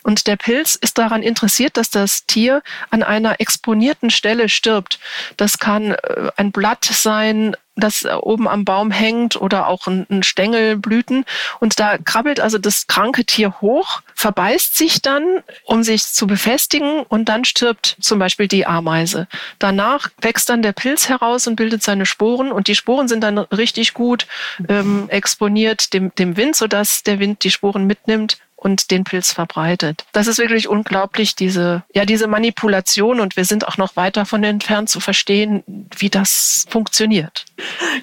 Und 0.03 0.27
der 0.27 0.37
Pilz 0.37 0.75
ist 0.75 0.96
daran 0.96 1.22
interessiert, 1.22 1.77
dass 1.77 1.90
das 1.90 2.25
Tier 2.25 2.62
an 2.88 3.03
einer 3.03 3.38
exponierten 3.38 4.09
Stelle 4.09 4.48
stirbt. 4.48 4.98
Das 5.37 5.59
kann 5.59 5.92
äh, 5.92 6.31
ein 6.37 6.51
Blatt 6.51 6.87
sein, 6.87 7.55
das 7.74 8.04
oben 8.04 8.48
am 8.48 8.64
Baum 8.64 8.90
hängt 8.90 9.40
oder 9.40 9.68
auch 9.68 9.87
ein, 9.87 10.22
Stängel, 10.22 10.76
Blüten. 10.76 11.24
Und 11.58 11.80
da 11.80 11.96
krabbelt 11.98 12.38
also 12.38 12.58
das 12.58 12.87
kranke 12.87 13.24
Tier 13.24 13.61
hoch, 13.61 14.02
verbeißt 14.14 14.76
sich 14.76 15.00
dann, 15.00 15.42
um 15.64 15.82
sich 15.82 16.04
zu 16.04 16.26
befestigen 16.26 17.02
und 17.02 17.28
dann 17.28 17.44
stirbt 17.44 17.96
zum 18.00 18.18
Beispiel 18.18 18.46
die 18.46 18.66
Ameise. 18.66 19.26
Danach 19.58 20.08
wächst 20.20 20.50
dann 20.50 20.62
der 20.62 20.72
Pilz 20.72 21.08
heraus 21.08 21.46
und 21.46 21.56
bildet 21.56 21.82
seine 21.82 22.06
Sporen 22.06 22.52
und 22.52 22.68
die 22.68 22.74
Sporen 22.74 23.08
sind 23.08 23.22
dann 23.22 23.38
richtig 23.38 23.94
gut 23.94 24.26
ähm, 24.68 25.06
exponiert 25.08 25.94
dem, 25.94 26.14
dem 26.14 26.37
Wind, 26.37 26.56
sodass 26.56 27.02
der 27.02 27.18
Wind 27.20 27.42
die 27.44 27.50
Sporen 27.50 27.87
mitnimmt 27.87 28.38
und 28.62 28.92
den 28.92 29.03
Pilz 29.03 29.33
verbreitet. 29.33 30.05
Das 30.12 30.29
ist 30.29 30.38
wirklich 30.38 30.68
unglaublich, 30.68 31.35
diese, 31.35 31.83
ja, 31.94 32.05
diese 32.05 32.29
Manipulation 32.29 33.18
und 33.18 33.37
wir 33.37 33.44
sind 33.44 33.66
auch 33.66 33.77
noch 33.77 33.96
weit 33.96 34.16
davon 34.16 34.44
entfernt 34.44 34.88
zu 34.88 35.01
verstehen, 35.01 35.64
wie 35.98 36.11
das 36.11 36.64
funktioniert. 36.70 37.44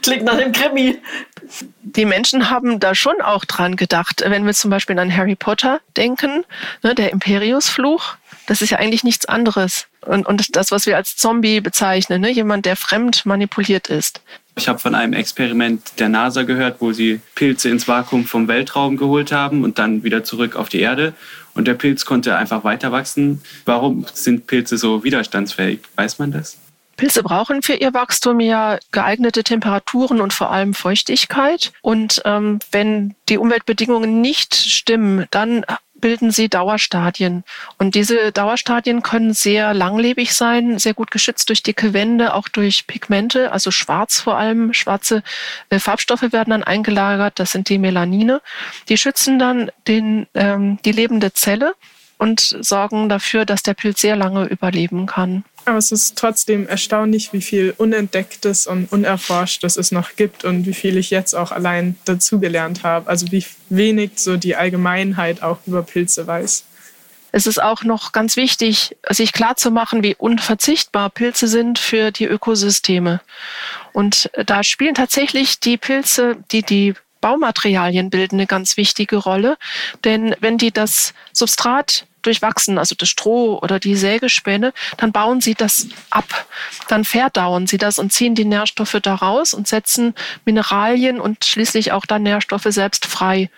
Klingt 0.01 0.25
nach 0.25 0.37
dem 0.37 0.51
Krimi. 0.51 0.99
Die 1.81 2.03
Menschen 2.03 2.49
haben 2.49 2.81
da 2.81 2.93
schon 2.93 3.21
auch 3.21 3.45
dran 3.45 3.77
gedacht, 3.77 4.21
wenn 4.25 4.45
wir 4.45 4.53
zum 4.53 4.69
Beispiel 4.69 4.99
an 4.99 5.15
Harry 5.15 5.35
Potter 5.35 5.79
denken, 5.95 6.43
ne, 6.83 6.93
der 6.93 7.13
Imperiusfluch, 7.13 8.15
das 8.45 8.61
ist 8.61 8.71
ja 8.71 8.79
eigentlich 8.79 9.05
nichts 9.05 9.25
anderes. 9.27 9.87
Und, 10.01 10.27
und 10.27 10.57
das, 10.57 10.71
was 10.71 10.85
wir 10.85 10.97
als 10.97 11.15
Zombie 11.15 11.61
bezeichnen, 11.61 12.19
ne, 12.19 12.31
jemand, 12.31 12.65
der 12.65 12.75
fremd 12.75 13.25
manipuliert 13.25 13.87
ist. 13.87 14.21
Ich 14.59 14.67
habe 14.67 14.77
von 14.77 14.93
einem 14.93 15.13
Experiment 15.13 15.93
der 15.99 16.09
NASA 16.09 16.43
gehört, 16.43 16.81
wo 16.81 16.91
sie 16.91 17.21
Pilze 17.33 17.69
ins 17.69 17.87
Vakuum 17.87 18.25
vom 18.25 18.49
Weltraum 18.49 18.97
geholt 18.97 19.31
haben 19.31 19.63
und 19.63 19.79
dann 19.79 20.03
wieder 20.03 20.25
zurück 20.25 20.57
auf 20.57 20.67
die 20.67 20.81
Erde. 20.81 21.13
Und 21.53 21.65
der 21.65 21.75
Pilz 21.75 22.03
konnte 22.03 22.35
einfach 22.35 22.65
weiter 22.65 22.91
wachsen. 22.91 23.41
Warum 23.63 24.05
sind 24.13 24.47
Pilze 24.47 24.77
so 24.77 25.05
widerstandsfähig? 25.05 25.79
Weiß 25.95 26.19
man 26.19 26.33
das? 26.33 26.57
Pilze 26.97 27.23
brauchen 27.23 27.61
für 27.61 27.75
ihr 27.75 27.93
Wachstum 27.93 28.41
ja 28.41 28.77
geeignete 28.91 29.45
Temperaturen 29.45 30.19
und 30.19 30.33
vor 30.33 30.51
allem 30.51 30.73
Feuchtigkeit. 30.73 31.71
Und 31.81 32.21
ähm, 32.25 32.59
wenn 32.73 33.15
die 33.29 33.37
Umweltbedingungen 33.37 34.19
nicht 34.19 34.55
stimmen, 34.55 35.25
dann 35.31 35.63
bilden 35.99 36.31
sie 36.31 36.49
Dauerstadien. 36.49 37.43
Und 37.77 37.95
diese 37.95 38.31
Dauerstadien 38.31 39.01
können 39.01 39.33
sehr 39.33 39.73
langlebig 39.73 40.33
sein, 40.33 40.79
sehr 40.79 40.93
gut 40.93 41.11
geschützt 41.11 41.49
durch 41.49 41.63
dicke 41.63 41.93
Wände, 41.93 42.33
auch 42.33 42.47
durch 42.47 42.87
Pigmente, 42.87 43.51
also 43.51 43.71
schwarz 43.71 44.19
vor 44.19 44.37
allem. 44.37 44.73
Schwarze 44.73 45.23
äh, 45.69 45.79
Farbstoffe 45.79 46.31
werden 46.31 46.51
dann 46.51 46.63
eingelagert, 46.63 47.39
das 47.39 47.51
sind 47.51 47.69
die 47.69 47.77
Melanine. 47.77 48.41
Die 48.87 48.97
schützen 48.97 49.39
dann 49.39 49.71
den, 49.87 50.27
ähm, 50.33 50.79
die 50.83 50.91
lebende 50.91 51.33
Zelle 51.33 51.73
und 52.17 52.39
sorgen 52.39 53.09
dafür, 53.09 53.45
dass 53.45 53.63
der 53.63 53.73
Pilz 53.73 54.01
sehr 54.01 54.15
lange 54.15 54.45
überleben 54.45 55.05
kann. 55.05 55.43
Aber 55.65 55.77
es 55.77 55.91
ist 55.91 56.17
trotzdem 56.17 56.67
erstaunlich, 56.67 57.33
wie 57.33 57.41
viel 57.41 57.73
Unentdecktes 57.77 58.67
und 58.67 58.91
Unerforschtes 58.91 59.77
es 59.77 59.91
noch 59.91 60.15
gibt 60.15 60.43
und 60.45 60.65
wie 60.65 60.73
viel 60.73 60.97
ich 60.97 61.09
jetzt 61.09 61.33
auch 61.33 61.51
allein 61.51 61.95
dazugelernt 62.05 62.83
habe. 62.83 63.09
Also 63.09 63.31
wie 63.31 63.45
wenig 63.69 64.11
so 64.15 64.37
die 64.37 64.55
Allgemeinheit 64.55 65.43
auch 65.43 65.59
über 65.65 65.83
Pilze 65.83 66.25
weiß. 66.25 66.65
Es 67.31 67.45
ist 67.45 67.61
auch 67.61 67.83
noch 67.83 68.11
ganz 68.11 68.35
wichtig, 68.35 68.97
sich 69.09 69.33
klarzumachen, 69.33 70.01
wie 70.01 70.15
unverzichtbar 70.15 71.09
Pilze 71.11 71.47
sind 71.47 71.77
für 71.77 72.11
die 72.11 72.25
Ökosysteme. 72.25 73.21
Und 73.93 74.31
da 74.45 74.63
spielen 74.63 74.95
tatsächlich 74.95 75.59
die 75.59 75.77
Pilze, 75.77 76.37
die 76.51 76.63
die 76.63 76.95
Baumaterialien 77.21 78.09
bilden, 78.09 78.35
eine 78.35 78.47
ganz 78.47 78.77
wichtige 78.77 79.17
Rolle. 79.17 79.57
Denn 80.03 80.35
wenn 80.39 80.57
die 80.57 80.71
das 80.71 81.13
Substrat 81.33 82.05
durchwachsen, 82.21 82.77
also 82.77 82.95
das 82.95 83.09
Stroh 83.09 83.59
oder 83.61 83.79
die 83.79 83.95
Sägespäne, 83.95 84.73
dann 84.97 85.11
bauen 85.11 85.41
sie 85.41 85.55
das 85.55 85.87
ab. 86.09 86.47
Dann 86.87 87.05
verdauen 87.05 87.67
sie 87.67 87.77
das 87.77 87.99
und 87.99 88.11
ziehen 88.11 88.35
die 88.35 88.45
Nährstoffe 88.45 88.97
daraus 89.01 89.53
und 89.53 89.67
setzen 89.67 90.15
Mineralien 90.45 91.19
und 91.19 91.45
schließlich 91.45 91.91
auch 91.91 92.05
dann 92.05 92.23
Nährstoffe 92.23 92.67
selbst 92.69 93.05
frei. 93.05 93.49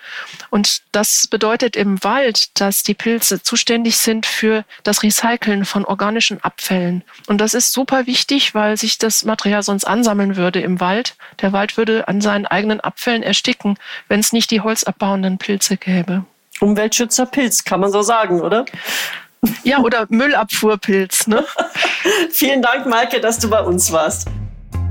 Und 0.49 0.81
das 0.91 1.27
bedeutet 1.27 1.75
im 1.75 2.03
Wald, 2.03 2.59
dass 2.59 2.83
die 2.83 2.93
Pilze 2.93 3.41
zuständig 3.41 3.97
sind 3.97 4.25
für 4.25 4.65
das 4.83 5.03
Recyceln 5.03 5.65
von 5.65 5.85
organischen 5.85 6.43
Abfällen. 6.43 7.03
Und 7.27 7.39
das 7.39 7.53
ist 7.53 7.73
super 7.73 8.07
wichtig, 8.07 8.53
weil 8.55 8.77
sich 8.77 8.97
das 8.97 9.23
Material 9.23 9.63
sonst 9.63 9.85
ansammeln 9.85 10.35
würde 10.35 10.61
im 10.61 10.79
Wald. 10.79 11.15
Der 11.41 11.53
Wald 11.53 11.77
würde 11.77 12.07
an 12.07 12.21
seinen 12.21 12.45
eigenen 12.45 12.79
Abfällen 12.79 13.23
ersticken, 13.23 13.77
wenn 14.07 14.19
es 14.19 14.33
nicht 14.33 14.51
die 14.51 14.61
holzabbauenden 14.61 15.37
Pilze 15.37 15.77
gäbe. 15.77 16.25
Umweltschützerpilz, 16.61 17.63
kann 17.63 17.79
man 17.79 17.91
so 17.91 18.01
sagen, 18.01 18.41
oder? 18.41 18.65
Ja, 19.63 19.79
oder 19.79 20.05
Müllabfuhrpilz. 20.09 21.27
Ne? 21.27 21.43
Vielen 22.31 22.61
Dank, 22.61 22.85
Maike, 22.85 23.19
dass 23.19 23.39
du 23.39 23.49
bei 23.49 23.61
uns 23.61 23.91
warst. 23.91 24.27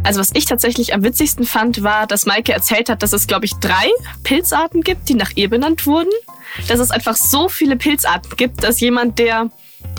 Also 0.02 0.18
was 0.18 0.30
ich 0.34 0.46
tatsächlich 0.46 0.94
am 0.94 1.04
witzigsten 1.04 1.44
fand, 1.44 1.82
war, 1.82 2.06
dass 2.06 2.26
Maike 2.26 2.52
erzählt 2.52 2.88
hat, 2.88 3.02
dass 3.02 3.12
es, 3.12 3.26
glaube 3.26 3.44
ich, 3.44 3.54
drei 3.56 3.90
Pilzarten 4.24 4.82
gibt, 4.82 5.08
die 5.08 5.14
nach 5.14 5.30
ihr 5.34 5.48
benannt 5.48 5.86
wurden. 5.86 6.10
Dass 6.66 6.80
es 6.80 6.90
einfach 6.90 7.16
so 7.16 7.48
viele 7.48 7.76
Pilzarten 7.76 8.36
gibt, 8.36 8.64
dass 8.64 8.80
jemand, 8.80 9.18
der 9.18 9.50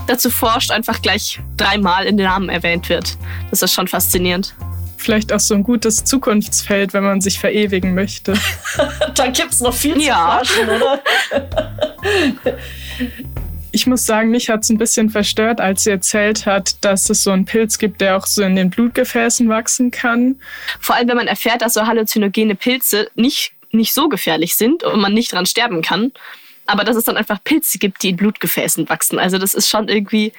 dazu 0.07 0.29
forscht, 0.29 0.71
einfach 0.71 1.01
gleich 1.01 1.39
dreimal 1.55 2.05
in 2.05 2.17
den 2.17 2.25
Namen 2.25 2.49
erwähnt 2.49 2.89
wird. 2.89 3.17
Das 3.51 3.61
ist 3.61 3.73
schon 3.73 3.87
faszinierend 3.87 4.53
vielleicht 5.01 5.33
auch 5.33 5.39
so 5.39 5.53
ein 5.53 5.63
gutes 5.63 6.03
Zukunftsfeld, 6.03 6.93
wenn 6.93 7.03
man 7.03 7.21
sich 7.21 7.39
verewigen 7.39 7.93
möchte. 7.93 8.33
da 9.15 9.27
gibt 9.27 9.51
es 9.51 9.61
noch 9.61 9.73
viel 9.73 10.01
ja. 10.01 10.41
zu 10.43 10.53
forschen, 10.53 10.69
oder? 10.69 11.03
ich 13.71 13.87
muss 13.87 14.05
sagen, 14.05 14.29
mich 14.29 14.49
hat 14.49 14.63
es 14.63 14.69
ein 14.69 14.77
bisschen 14.77 15.09
verstört, 15.09 15.61
als 15.61 15.83
sie 15.83 15.91
erzählt 15.91 16.45
hat, 16.45 16.83
dass 16.83 17.09
es 17.09 17.23
so 17.23 17.31
einen 17.31 17.45
Pilz 17.45 17.77
gibt, 17.77 18.01
der 18.01 18.17
auch 18.17 18.25
so 18.25 18.43
in 18.43 18.55
den 18.55 18.69
Blutgefäßen 18.69 19.47
wachsen 19.49 19.91
kann. 19.91 20.39
Vor 20.79 20.95
allem, 20.95 21.07
wenn 21.07 21.17
man 21.17 21.27
erfährt, 21.27 21.61
dass 21.61 21.73
so 21.73 21.87
halluzinogene 21.87 22.55
Pilze 22.55 23.09
nicht, 23.15 23.53
nicht 23.71 23.93
so 23.93 24.09
gefährlich 24.09 24.55
sind 24.55 24.83
und 24.83 24.99
man 24.99 25.13
nicht 25.13 25.31
dran 25.31 25.45
sterben 25.45 25.81
kann. 25.81 26.11
Aber 26.65 26.83
dass 26.83 26.95
es 26.95 27.05
dann 27.05 27.17
einfach 27.17 27.43
Pilze 27.43 27.77
gibt, 27.79 28.03
die 28.03 28.09
in 28.09 28.17
Blutgefäßen 28.17 28.89
wachsen. 28.89 29.19
Also 29.19 29.37
das 29.37 29.53
ist 29.53 29.69
schon 29.69 29.87
irgendwie, 29.87 30.33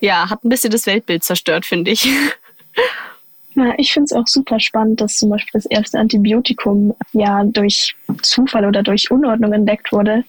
ja, 0.00 0.28
hat 0.28 0.44
ein 0.44 0.48
bisschen 0.48 0.70
das 0.70 0.86
Weltbild 0.86 1.24
zerstört, 1.24 1.64
finde 1.66 1.90
ich. 1.90 2.08
Ja, 3.54 3.74
ich 3.76 3.92
finde 3.92 4.06
es 4.06 4.12
auch 4.12 4.26
super 4.26 4.58
spannend, 4.60 5.00
dass 5.00 5.18
zum 5.18 5.28
Beispiel 5.28 5.50
das 5.52 5.66
erste 5.66 5.98
Antibiotikum 5.98 6.94
ja 7.12 7.44
durch 7.44 7.94
Zufall 8.22 8.64
oder 8.64 8.82
durch 8.82 9.10
Unordnung 9.10 9.52
entdeckt 9.52 9.92
wurde. 9.92 10.24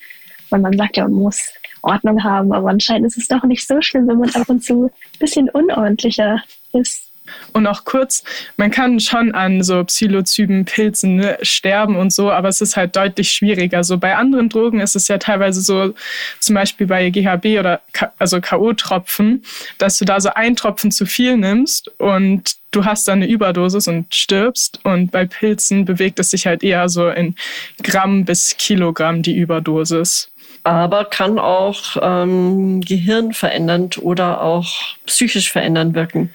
Weil 0.50 0.60
man 0.60 0.78
sagt 0.78 0.98
ja, 0.98 1.04
man 1.04 1.14
muss 1.14 1.54
Ordnung 1.82 2.24
haben, 2.24 2.52
aber 2.52 2.70
anscheinend 2.70 3.08
ist 3.08 3.18
es 3.18 3.28
doch 3.28 3.44
nicht 3.44 3.66
so 3.68 3.82
schlimm, 3.82 4.08
wenn 4.08 4.20
man 4.20 4.30
ab 4.32 4.50
und 4.50 4.64
zu 4.64 4.86
ein 4.86 5.20
bisschen 5.20 5.50
unordentlicher 5.50 6.44
ist. 6.74 7.13
Und 7.54 7.68
auch 7.68 7.86
kurz, 7.86 8.24
man 8.58 8.72
kann 8.72 9.00
schon 9.00 9.34
an 9.34 9.64
so 9.64 9.84
Psilozyben, 9.84 10.66
Pilzen 10.66 11.18
ne, 11.18 11.38
sterben 11.42 11.96
und 11.96 12.12
so, 12.12 12.32
aber 12.32 12.50
es 12.50 12.62
ist 12.62 12.76
halt 12.76 12.96
deutlich 12.96 13.32
schwieriger. 13.32 13.84
So 13.84 13.98
bei 13.98 14.16
anderen 14.16 14.50
Drogen 14.50 14.80
ist 14.80 14.96
es 14.96 15.08
ja 15.08 15.18
teilweise 15.18 15.62
so, 15.62 15.94
zum 16.40 16.56
Beispiel 16.56 16.88
bei 16.88 17.10
GHB 17.10 17.60
oder 17.60 17.82
also 18.18 18.42
K.O.-Tropfen, 18.42 19.44
dass 19.78 19.98
du 19.98 20.06
da 20.06 20.20
so 20.20 20.30
ein 20.34 20.56
Tropfen 20.56 20.92
zu 20.92 21.06
viel 21.06 21.38
nimmst 21.38 21.92
und 22.00 22.56
du 22.72 22.86
hast 22.86 23.08
dann 23.08 23.22
eine 23.22 23.28
Überdosis 23.28 23.88
und 23.88 24.14
stirbst. 24.14 24.80
Und 24.84 25.12
bei 25.12 25.26
Pilzen 25.26 25.86
bewegt 25.86 26.20
es 26.20 26.32
sich 26.32 26.46
halt 26.46 26.64
eher 26.64 26.90
so 26.90 27.10
in 27.10 27.36
Gramm 27.82 28.26
bis 28.26 28.56
Kilogramm 28.58 29.22
die 29.22 29.36
Überdosis. 29.36 30.30
aber 30.64 31.06
kann 31.06 31.40
auch 31.40 31.98
ähm, 32.02 32.82
gehirnverändernd 32.82 33.98
oder 33.98 34.42
auch 34.42 34.96
psychisch 35.06 35.52
verändernd 35.52 35.94
wirken. 35.94 36.34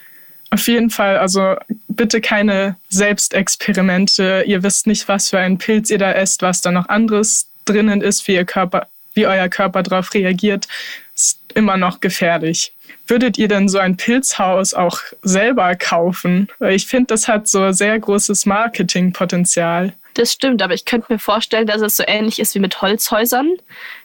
Auf 0.51 0.67
jeden 0.67 0.91
Fall, 0.91 1.19
also 1.19 1.57
bitte 1.89 2.21
keine 2.21 2.77
Selbstexperimente. 2.89 4.45
Ihr 4.47 4.63
wisst 4.63 4.87
nicht, 4.87 5.07
was 5.09 5.31
für 5.31 5.39
einen 5.39 5.59
Pilz 5.59 5.91
ihr 5.91 5.99
da 5.99 6.13
esst, 6.13 6.43
was 6.43 6.63
da 6.63 6.71
noch 6.71 6.89
anderes 6.89 7.49
drinnen 7.67 8.01
ist, 8.01 8.27
wie, 8.27 8.35
ihr 8.35 8.47
Körper, 8.47 8.87
wie 9.15 9.27
euer 9.27 9.49
Körper 9.49 9.83
darauf 9.83 10.15
reagiert. 10.15 10.67
Ist 11.15 11.39
immer 11.55 11.77
noch 11.77 12.01
gefährlich. 12.01 12.73
Würdet 13.07 13.37
ihr 13.37 13.49
denn 13.49 13.69
so 13.69 13.79
ein 13.79 13.97
Pilzhaus 13.97 14.73
auch 14.73 15.01
selber 15.23 15.75
kaufen? 15.75 16.49
Weil 16.59 16.75
ich 16.75 16.87
finde, 16.87 17.09
das 17.09 17.29
hat 17.29 17.49
so 17.49 17.73
sehr 17.73 17.99
großes 17.99 18.47
Marketingpotenzial. 18.47 19.93
Das 20.15 20.33
stimmt, 20.33 20.63
aber 20.63 20.75
ich 20.75 20.85
könnte 20.85 21.13
mir 21.13 21.19
vorstellen, 21.19 21.67
dass 21.67 21.81
es 21.81 21.97
so 21.97 22.03
ähnlich 22.07 22.41
ist 22.41 22.55
wie 22.55 22.59
mit 22.59 22.83
Holzhäusern, 22.83 23.57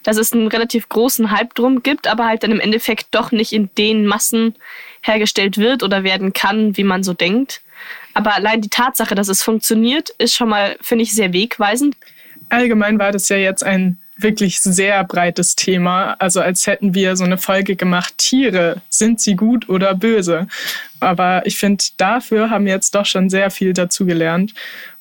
dass 0.04 0.16
es 0.16 0.32
einen 0.32 0.46
relativ 0.46 0.88
großen 0.88 1.30
Hype 1.30 1.54
drum 1.54 1.82
gibt, 1.82 2.06
aber 2.06 2.26
halt 2.26 2.44
dann 2.44 2.52
im 2.52 2.60
Endeffekt 2.60 3.08
doch 3.10 3.32
nicht 3.32 3.52
in 3.52 3.68
den 3.76 4.06
Massen 4.06 4.54
hergestellt 5.04 5.58
wird 5.58 5.82
oder 5.82 6.02
werden 6.02 6.32
kann, 6.32 6.76
wie 6.76 6.84
man 6.84 7.02
so 7.02 7.12
denkt. 7.12 7.60
Aber 8.14 8.34
allein 8.34 8.60
die 8.60 8.70
Tatsache, 8.70 9.14
dass 9.14 9.28
es 9.28 9.42
funktioniert, 9.42 10.10
ist 10.18 10.34
schon 10.34 10.48
mal, 10.48 10.76
finde 10.80 11.02
ich, 11.04 11.12
sehr 11.12 11.32
wegweisend. 11.32 11.96
Allgemein 12.48 12.98
war 12.98 13.12
das 13.12 13.28
ja 13.28 13.36
jetzt 13.36 13.64
ein 13.64 13.98
wirklich 14.16 14.60
sehr 14.60 15.02
breites 15.04 15.56
Thema. 15.56 16.14
Also 16.20 16.40
als 16.40 16.66
hätten 16.66 16.94
wir 16.94 17.16
so 17.16 17.24
eine 17.24 17.36
Folge 17.36 17.76
gemacht, 17.76 18.14
Tiere, 18.16 18.80
sind 18.88 19.20
sie 19.20 19.34
gut 19.34 19.68
oder 19.68 19.94
böse? 19.94 20.46
Aber 21.00 21.44
ich 21.46 21.58
finde, 21.58 21.84
dafür 21.96 22.50
haben 22.50 22.64
wir 22.64 22.72
jetzt 22.72 22.94
doch 22.94 23.06
schon 23.06 23.28
sehr 23.28 23.50
viel 23.50 23.72
dazu 23.72 24.06
gelernt. 24.06 24.54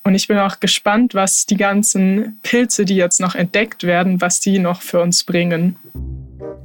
Und 0.03 0.15
ich 0.15 0.27
bin 0.27 0.37
auch 0.37 0.59
gespannt, 0.59 1.13
was 1.13 1.45
die 1.45 1.55
ganzen 1.55 2.39
Pilze, 2.43 2.83
die 2.85 2.95
jetzt 2.95 3.21
noch 3.21 3.35
entdeckt 3.35 3.83
werden, 3.83 4.19
was 4.19 4.39
die 4.39 4.59
noch 4.59 4.81
für 4.81 4.99
uns 4.99 5.23
bringen. 5.23 5.77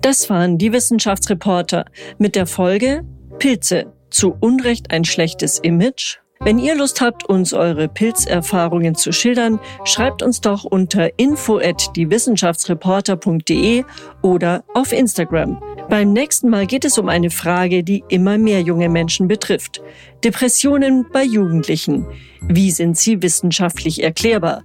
Das 0.01 0.31
waren 0.31 0.59
die 0.59 0.73
Wissenschaftsreporter 0.73 1.85
mit 2.19 2.35
der 2.35 2.47
Folge 2.47 3.05
Pilze. 3.39 3.93
Zu 4.11 4.37
Unrecht 4.41 4.91
ein 4.91 5.05
schlechtes 5.05 5.61
Image? 5.61 6.17
Wenn 6.41 6.59
ihr 6.59 6.75
Lust 6.77 7.01
habt, 7.01 7.29
uns 7.29 7.53
eure 7.53 7.89
Pilzerfahrungen 7.89 8.95
zu 8.95 9.13
schildern, 9.13 9.61
schreibt 9.85 10.23
uns 10.23 10.41
doch 10.41 10.65
unter 10.65 11.19
info 11.19 11.59
at 11.59 11.95
diewissenschaftsreporter.de 11.97 13.85
oder 14.23 14.65
auf 14.75 14.93
Instagram. 14.93 15.63
Beim 15.89 16.13
nächsten 16.13 16.49
Mal 16.49 16.67
geht 16.67 16.85
es 16.85 16.99
um 16.99 17.09
eine 17.09 17.31
Frage, 17.31 17.85
die 17.85 18.03
immer 18.09 18.39
mehr 18.39 18.61
junge 18.61 18.89
Menschen 18.89 19.29
betrifft. 19.29 19.83
Depressionen 20.25 21.07
bei 21.13 21.23
Jugendlichen. 21.23 22.07
Wie 22.43 22.71
sind 22.73 22.97
sie 22.97 23.23
wissenschaftlich 23.23 24.03
erklärbar? 24.03 24.63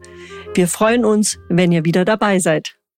Wir 0.55 0.67
freuen 0.67 1.05
uns, 1.05 1.37
wenn 1.49 1.71
ihr 1.71 1.85
wieder 1.85 2.05
dabei 2.05 2.39
seid. 2.39 2.75